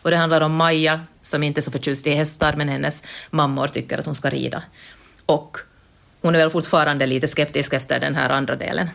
Och 0.01 0.11
det 0.11 0.17
handlar 0.17 0.41
om 0.41 0.55
Maja 0.55 1.01
som 1.21 1.43
inte 1.43 1.59
är 1.59 1.61
så 1.61 1.71
förtjust 1.71 2.07
i 2.07 2.11
hästar 2.11 2.53
men 2.57 2.69
hennes 2.69 3.03
mammor 3.29 3.67
tycker 3.67 3.97
att 3.97 4.05
hon 4.05 4.15
ska 4.15 4.29
rida. 4.29 4.63
Och 5.25 5.57
hon 6.21 6.35
är 6.35 6.39
väl 6.39 6.49
fortfarande 6.49 7.05
lite 7.05 7.27
skeptisk 7.27 7.73
efter 7.73 7.99
den 7.99 8.15
här 8.15 8.29
andra 8.29 8.55
delen. 8.55 8.89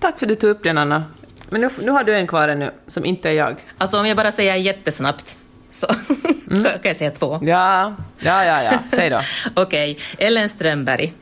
Tack 0.00 0.18
för 0.18 0.26
att 0.26 0.28
du 0.28 0.34
tog 0.34 0.50
upp 0.50 0.64
den, 0.64 0.78
Anna. 0.78 1.04
Men 1.50 1.60
nu, 1.60 1.68
nu 1.82 1.90
har 1.90 2.04
du 2.04 2.16
en 2.16 2.26
kvar 2.26 2.48
ännu, 2.48 2.70
som 2.86 3.04
inte 3.04 3.28
är 3.28 3.32
jag. 3.32 3.56
Alltså 3.78 4.00
om 4.00 4.06
jag 4.06 4.16
bara 4.16 4.32
säger 4.32 4.54
jättesnabbt. 4.54 5.36
Så 5.70 5.86
mm. 6.50 6.64
kan 6.64 6.80
jag 6.82 6.96
säga 6.96 7.10
två? 7.10 7.38
Ja, 7.42 7.94
ja, 8.18 8.44
ja, 8.44 8.62
ja. 8.62 8.78
säg 8.92 9.10
då. 9.10 9.20
Okej, 9.54 9.92
okay. 9.92 10.26
Ellen 10.26 10.48
Strömberg, 10.48 11.14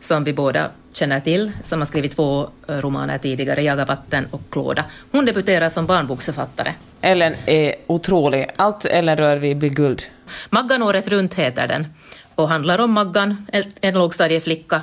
som 0.00 0.24
vi 0.24 0.32
båda 0.32 0.70
känner 0.92 1.20
till, 1.20 1.52
som 1.62 1.78
har 1.78 1.86
skrivit 1.86 2.16
två 2.16 2.48
romaner 2.66 3.18
tidigare, 3.18 3.62
Jaga 3.62 3.84
vatten 3.84 4.26
och 4.30 4.40
Klåda. 4.50 4.84
Hon 5.12 5.24
debuterar 5.24 5.68
som 5.68 5.86
barnboksförfattare. 5.86 6.74
Ellen 7.00 7.34
är 7.46 7.74
otrolig. 7.86 8.50
Allt 8.56 8.84
Ellen 8.84 9.16
rör 9.16 9.36
vid 9.36 9.56
blir 9.56 9.70
guld. 9.70 10.02
Maggan 10.50 10.82
året 10.82 11.08
runt 11.08 11.34
heter 11.34 11.68
den 11.68 11.86
och 12.34 12.48
handlar 12.48 12.78
om 12.78 12.92
Maggan, 12.92 13.46
en 13.80 13.94
lågstadieflicka. 13.94 14.82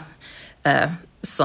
Eh, 0.63 0.91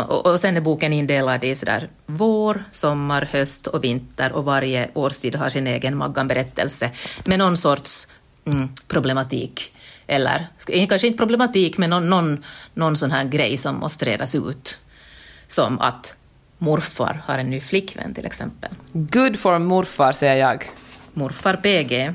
och 0.08 0.40
sen 0.40 0.56
är 0.56 0.60
boken 0.60 0.92
indelad 0.92 1.44
i 1.44 1.54
sådär 1.54 1.88
vår, 2.06 2.64
sommar, 2.70 3.28
höst 3.32 3.66
och 3.66 3.84
vinter 3.84 4.32
och 4.32 4.44
varje 4.44 4.90
årstid 4.94 5.34
har 5.34 5.48
sin 5.48 5.66
egen 5.66 5.96
Maggan-berättelse 5.96 6.90
med 7.24 7.38
någon 7.38 7.56
sorts 7.56 8.08
mm, 8.44 8.68
problematik 8.88 9.72
eller 10.06 10.46
kanske 10.88 11.06
inte 11.06 11.18
problematik, 11.18 11.78
men 11.78 11.90
någon, 11.90 12.10
någon, 12.10 12.44
någon 12.74 12.96
sån 12.96 13.10
här 13.10 13.24
grej 13.24 13.56
som 13.56 13.76
måste 13.76 14.04
redas 14.04 14.34
ut. 14.34 14.78
Som 15.48 15.80
att 15.80 16.16
morfar 16.58 17.22
har 17.26 17.38
en 17.38 17.50
ny 17.50 17.60
flickvän 17.60 18.14
till 18.14 18.26
exempel. 18.26 18.70
Good 18.92 19.38
for 19.38 19.58
morfar, 19.58 20.12
säger 20.12 20.36
jag. 20.36 20.70
Morfar 21.12 21.56
PG. 21.56 22.14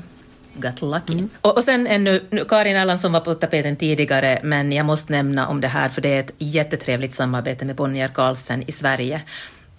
Got 0.54 0.82
lucky. 0.82 1.12
Mm. 1.12 1.28
Och, 1.40 1.56
och 1.56 1.64
sen 1.64 1.86
ännu, 1.86 2.22
nu, 2.30 2.44
Karin 2.44 2.76
Erlandsson 2.76 3.12
var 3.12 3.20
på 3.20 3.34
tapeten 3.34 3.76
tidigare, 3.76 4.40
men 4.42 4.72
jag 4.72 4.86
måste 4.86 5.12
nämna 5.12 5.48
om 5.48 5.60
det 5.60 5.68
här, 5.68 5.88
för 5.88 6.00
det 6.00 6.08
är 6.08 6.20
ett 6.20 6.34
jättetrevligt 6.38 7.12
samarbete 7.12 7.64
med 7.64 7.76
Bonnier 7.76 8.08
Carlsen 8.08 8.64
i 8.66 8.72
Sverige. 8.72 9.22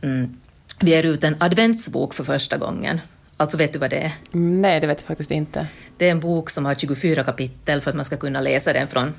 Mm. 0.01 0.37
Vi 0.79 0.93
är 0.93 1.05
ut 1.05 1.23
en 1.23 1.35
adventsbok 1.39 2.13
för 2.13 2.23
första 2.23 2.57
gången. 2.57 3.01
Alltså 3.37 3.57
vet 3.57 3.73
du 3.73 3.79
vad 3.79 3.89
det 3.89 3.99
är? 3.99 4.11
Nej, 4.31 4.79
det 4.79 4.87
vet 4.87 4.99
jag 4.99 5.07
faktiskt 5.07 5.31
inte. 5.31 5.67
Det 5.97 6.07
är 6.07 6.11
en 6.11 6.19
bok 6.19 6.49
som 6.49 6.65
har 6.65 6.75
24 6.75 7.23
kapitel 7.23 7.81
för 7.81 7.89
att 7.89 7.95
man 7.95 8.05
ska 8.05 8.17
kunna 8.17 8.41
läsa 8.41 8.73
den 8.73 8.87
från 8.87 9.13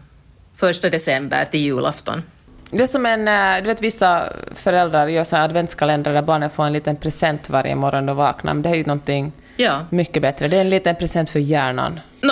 1 0.62 0.92
december 0.92 1.44
till 1.44 1.60
julafton. 1.60 2.22
Det 2.70 2.82
är 2.82 2.86
som 2.86 3.06
en, 3.06 3.28
eh, 3.28 3.62
du 3.62 3.66
vet 3.66 3.82
vissa 3.82 4.32
föräldrar 4.54 5.06
gör 5.08 5.24
så 5.24 5.36
adventskalendrar 5.36 6.14
där 6.14 6.22
barnen 6.22 6.50
får 6.50 6.64
en 6.64 6.72
liten 6.72 6.96
present 6.96 7.50
varje 7.50 7.74
morgon 7.74 8.06
de 8.06 8.16
vaknar, 8.16 8.54
men 8.54 8.62
det 8.62 8.68
är 8.68 8.74
ju 8.74 8.84
någonting 8.84 9.32
ja. 9.56 9.86
mycket 9.90 10.22
bättre. 10.22 10.48
Det 10.48 10.56
är 10.56 10.60
en 10.60 10.70
liten 10.70 10.96
present 10.96 11.30
för 11.30 11.38
hjärnan. 11.38 12.00
No, 12.20 12.30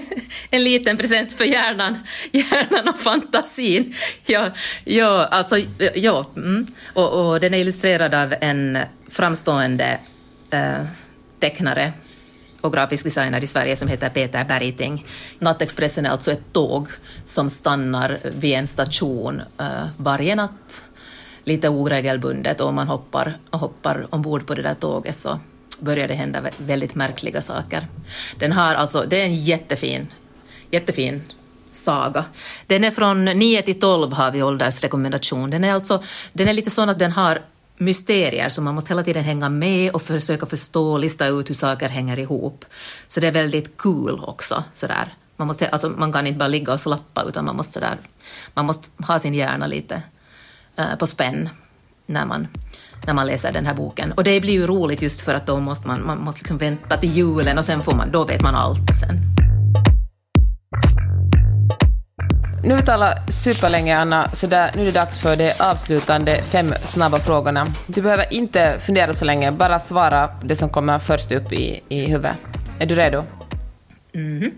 en 0.50 0.64
liten 0.64 0.96
present 0.96 1.32
för 1.32 1.44
hjärnan, 1.44 1.98
hjärnan 2.32 2.88
och 2.88 2.98
fantasin. 2.98 3.94
Ja, 4.26 4.50
ja 4.84 5.24
alltså, 5.24 5.58
ja. 5.94 6.26
Mm. 6.36 6.66
Och, 6.94 7.12
och 7.12 7.40
den 7.40 7.54
är 7.54 7.58
illustrerad 7.58 8.14
av 8.14 8.34
en 8.40 8.78
framstående 9.08 9.98
uh, 10.54 10.86
tecknare 11.40 11.92
och 12.60 12.72
grafisk 12.72 13.04
designer 13.04 13.44
i 13.44 13.46
Sverige 13.46 13.76
som 13.76 13.88
heter 13.88 14.08
Peter 14.08 14.44
Bergting. 14.44 15.06
Nattexpressen 15.38 16.06
är 16.06 16.10
alltså 16.10 16.32
ett 16.32 16.52
tåg 16.52 16.88
som 17.24 17.50
stannar 17.50 18.18
vid 18.22 18.54
en 18.54 18.66
station 18.66 19.42
uh, 19.60 19.86
varje 19.96 20.34
natt, 20.34 20.90
lite 21.44 21.68
oregelbundet, 21.68 22.60
och 22.60 22.68
om 22.68 22.74
man 22.74 22.88
hoppar, 22.88 23.38
hoppar 23.50 24.06
ombord 24.10 24.46
på 24.46 24.54
det 24.54 24.62
där 24.62 24.74
tåget 24.74 25.16
så 25.16 25.40
börjar 25.82 26.08
det 26.08 26.14
hända 26.14 26.42
väldigt 26.58 26.94
märkliga 26.94 27.42
saker. 27.42 27.86
Den 28.38 28.52
har 28.52 28.74
alltså, 28.74 29.04
det 29.08 29.20
är 29.20 29.24
en 29.24 29.34
jättefin, 29.34 30.06
jättefin 30.70 31.22
saga. 31.72 32.24
Den 32.66 32.84
är 32.84 32.90
från 32.90 33.24
9 33.24 33.62
till 33.62 33.80
12 33.80 34.12
har 34.12 34.30
vi 34.30 34.42
åldersrekommendation. 34.42 35.50
Den 35.50 35.64
är 35.64 35.74
alltså, 35.74 36.02
den 36.32 36.48
är 36.48 36.52
lite 36.52 36.70
sån 36.70 36.88
att 36.88 36.98
den 36.98 37.12
har 37.12 37.42
mysterier 37.78 38.48
så 38.48 38.62
man 38.62 38.74
måste 38.74 38.90
hela 38.90 39.02
tiden 39.02 39.24
hänga 39.24 39.48
med 39.48 39.90
och 39.90 40.02
försöka 40.02 40.46
förstå, 40.46 40.98
lista 40.98 41.26
ut 41.26 41.50
hur 41.50 41.54
saker 41.54 41.88
hänger 41.88 42.18
ihop. 42.18 42.64
Så 43.08 43.20
det 43.20 43.26
är 43.26 43.32
väldigt 43.32 43.76
kul 43.76 44.08
cool 44.08 44.24
också. 44.24 44.64
Sådär. 44.72 45.14
Man, 45.36 45.46
måste, 45.46 45.68
alltså, 45.68 45.88
man 45.88 46.12
kan 46.12 46.26
inte 46.26 46.38
bara 46.38 46.48
ligga 46.48 46.72
och 46.72 46.80
slappa 46.80 47.22
utan 47.22 47.44
man 47.44 47.56
måste, 47.56 47.72
sådär, 47.72 47.96
man 48.54 48.66
måste 48.66 48.90
ha 49.06 49.18
sin 49.18 49.34
hjärna 49.34 49.66
lite 49.66 50.02
uh, 50.78 50.96
på 50.96 51.06
spänn 51.06 51.48
när 52.12 52.26
man, 52.26 52.48
när 53.06 53.14
man 53.14 53.26
läser 53.26 53.52
den 53.52 53.66
här 53.66 53.74
boken. 53.74 54.12
Och 54.12 54.24
det 54.24 54.40
blir 54.40 54.52
ju 54.52 54.66
roligt 54.66 55.02
just 55.02 55.20
för 55.20 55.34
att 55.34 55.46
då 55.46 55.60
måste 55.60 55.88
man, 55.88 56.06
man 56.06 56.18
måste 56.18 56.38
liksom 56.38 56.58
vänta 56.58 56.96
till 56.96 57.12
julen 57.12 57.58
och 57.58 57.64
sen 57.64 57.80
får 57.80 57.92
man, 57.92 58.10
då 58.12 58.24
vet 58.24 58.42
man 58.42 58.54
allt 58.54 58.94
sen. 59.00 59.32
Nu 62.64 62.76
vi 62.76 62.82
talat 62.82 63.32
superlänge, 63.32 63.98
Anna, 63.98 64.30
så 64.32 64.46
där, 64.46 64.70
nu 64.74 64.82
är 64.82 64.86
det 64.86 64.92
dags 64.92 65.20
för 65.20 65.36
de 65.36 65.52
avslutande 65.58 66.42
fem 66.42 66.74
snabba 66.84 67.18
frågorna. 67.18 67.66
Du 67.86 68.02
behöver 68.02 68.34
inte 68.34 68.76
fundera 68.80 69.14
så 69.14 69.24
länge, 69.24 69.52
bara 69.52 69.78
svara 69.78 70.30
det 70.42 70.56
som 70.56 70.68
kommer 70.68 70.98
först 70.98 71.32
upp 71.32 71.52
i, 71.52 71.80
i 71.88 72.10
huvudet. 72.10 72.36
Är 72.78 72.86
du 72.86 72.94
redo? 72.94 73.24
Mhm. 74.12 74.50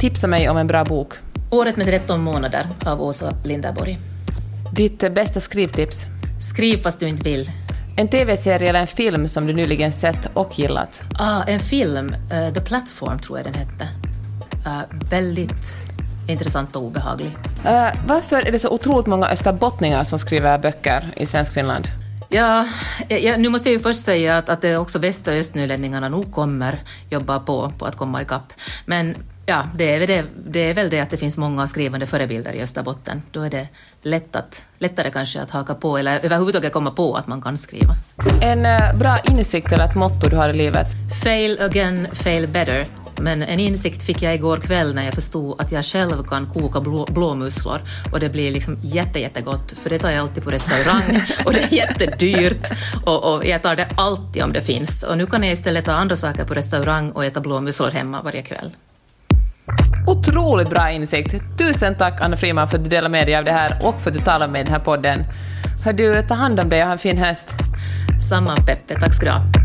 Tipsa 0.00 0.26
mig 0.26 0.48
om 0.48 0.56
en 0.56 0.66
bra 0.66 0.84
bok. 0.84 1.12
Året 1.50 1.76
med 1.76 1.86
13 1.86 2.20
månader 2.20 2.66
av 2.86 3.02
Åsa 3.02 3.32
Linderborg. 3.44 3.98
Ditt 4.72 5.14
bästa 5.14 5.40
skrivtips? 5.40 6.04
Skriv 6.40 6.76
fast 6.76 7.00
du 7.00 7.08
inte 7.08 7.24
vill. 7.24 7.50
En 7.96 8.08
TV-serie 8.08 8.68
eller 8.68 8.80
en 8.80 8.86
film 8.86 9.28
som 9.28 9.46
du 9.46 9.52
nyligen 9.52 9.92
sett 9.92 10.28
och 10.34 10.58
gillat? 10.58 11.02
Ah, 11.18 11.42
en 11.42 11.60
film. 11.60 12.14
Uh, 12.32 12.52
The 12.54 12.60
Platform 12.60 13.18
tror 13.18 13.38
jag 13.38 13.46
den 13.46 13.54
hette. 13.54 13.88
Uh, 14.66 15.08
väldigt 15.10 15.84
intressant 16.28 16.76
och 16.76 16.82
obehaglig. 16.82 17.26
Uh, 17.26 18.06
varför 18.06 18.46
är 18.46 18.52
det 18.52 18.58
så 18.58 18.68
otroligt 18.68 19.06
många 19.06 19.28
österbottningar 19.28 20.04
som 20.04 20.18
skriver 20.18 20.58
böcker 20.58 21.14
i 21.16 21.26
Svenskfinland? 21.26 21.88
Ja, 22.28 22.66
ja, 23.08 23.36
nu 23.36 23.48
måste 23.48 23.68
jag 23.68 23.72
ju 23.72 23.80
först 23.80 24.04
säga 24.04 24.38
att, 24.38 24.48
att 24.48 24.62
det 24.62 24.76
också 24.76 24.98
väst 24.98 25.28
och 25.28 25.34
östnylänningarna 25.34 26.08
nog 26.08 26.32
kommer 26.32 26.82
jobba 27.10 27.38
på, 27.38 27.70
på 27.78 27.84
att 27.86 27.96
komma 27.96 28.22
ikapp. 28.22 28.52
Men 28.86 29.14
ja, 29.46 29.66
det 29.74 29.94
är, 29.94 29.98
väl 29.98 30.08
det, 30.08 30.24
det 30.46 30.70
är 30.70 30.74
väl 30.74 30.90
det 30.90 31.00
att 31.00 31.10
det 31.10 31.16
finns 31.16 31.38
många 31.38 31.66
skrivande 31.66 32.06
förebilder 32.06 32.52
i 32.52 32.62
Österbotten. 32.62 33.22
Då 33.32 33.42
är 33.42 33.50
det 33.50 33.68
lätt 34.02 34.36
att, 34.36 34.66
lättare 34.78 35.10
kanske 35.10 35.40
att 35.40 35.50
haka 35.50 35.74
på 35.74 35.98
eller 35.98 36.24
överhuvudtaget 36.24 36.72
komma 36.72 36.90
på 36.90 37.14
att 37.14 37.26
man 37.26 37.42
kan 37.42 37.56
skriva. 37.56 37.94
En 38.42 38.66
uh, 38.66 38.98
bra 38.98 39.18
insikt 39.30 39.72
eller 39.72 39.84
ett 39.84 39.94
motto 39.94 40.28
du 40.28 40.36
har 40.36 40.48
i 40.48 40.52
livet? 40.52 40.86
Fail 41.24 41.60
again, 41.60 42.08
fail 42.12 42.48
better. 42.48 42.86
Men 43.16 43.42
en 43.42 43.60
insikt 43.60 44.02
fick 44.02 44.22
jag 44.22 44.34
igår 44.34 44.56
kväll 44.56 44.94
när 44.94 45.04
jag 45.04 45.14
förstod 45.14 45.60
att 45.60 45.72
jag 45.72 45.84
själv 45.84 46.22
kan 46.22 46.46
koka 46.46 46.80
blå, 46.80 47.04
blåmusslor 47.04 47.80
och 48.12 48.20
det 48.20 48.28
blir 48.28 48.52
liksom 48.52 48.76
jätte, 48.82 49.18
jättegott 49.18 49.72
för 49.72 49.90
det 49.90 49.98
tar 49.98 50.10
jag 50.10 50.20
alltid 50.20 50.44
på 50.44 50.50
restaurang 50.50 51.22
och 51.44 51.52
det 51.52 51.60
är 51.60 51.72
jättedyrt 51.72 52.68
och, 53.06 53.34
och 53.34 53.44
jag 53.44 53.62
tar 53.62 53.76
det 53.76 53.88
alltid 53.96 54.42
om 54.42 54.52
det 54.52 54.60
finns. 54.60 55.02
Och 55.02 55.18
nu 55.18 55.26
kan 55.26 55.42
jag 55.42 55.52
istället 55.52 55.84
ta 55.84 55.92
andra 55.92 56.16
saker 56.16 56.44
på 56.44 56.54
restaurang 56.54 57.10
och 57.10 57.24
äta 57.24 57.40
blåmusslor 57.40 57.90
hemma 57.90 58.22
varje 58.22 58.42
kväll. 58.42 58.70
Otroligt 60.06 60.70
bra 60.70 60.90
insikt. 60.90 61.34
Tusen 61.58 61.94
tack 61.94 62.20
Anna 62.20 62.36
Friman 62.36 62.68
för 62.68 62.78
att 62.78 62.84
du 62.84 62.90
delade 62.90 63.12
med 63.12 63.26
dig 63.26 63.36
av 63.36 63.44
det 63.44 63.52
här 63.52 63.72
och 63.82 64.00
för 64.00 64.10
att 64.10 64.16
du 64.16 64.22
talade 64.22 64.52
med 64.52 64.60
i 64.60 64.64
den 64.64 64.72
här 64.72 64.80
podden. 64.80 65.24
Hör 65.84 65.92
du, 65.92 66.22
ta 66.22 66.34
hand 66.34 66.60
om 66.60 66.68
dig 66.68 66.80
och 66.80 66.86
ha 66.86 66.92
en 66.92 66.98
fin 66.98 67.18
höst. 67.18 67.48
Samma 68.28 68.56
Peppe, 68.56 69.00
tack 69.00 69.14
ska 69.14 69.26
du 69.26 69.32
ha. 69.32 69.63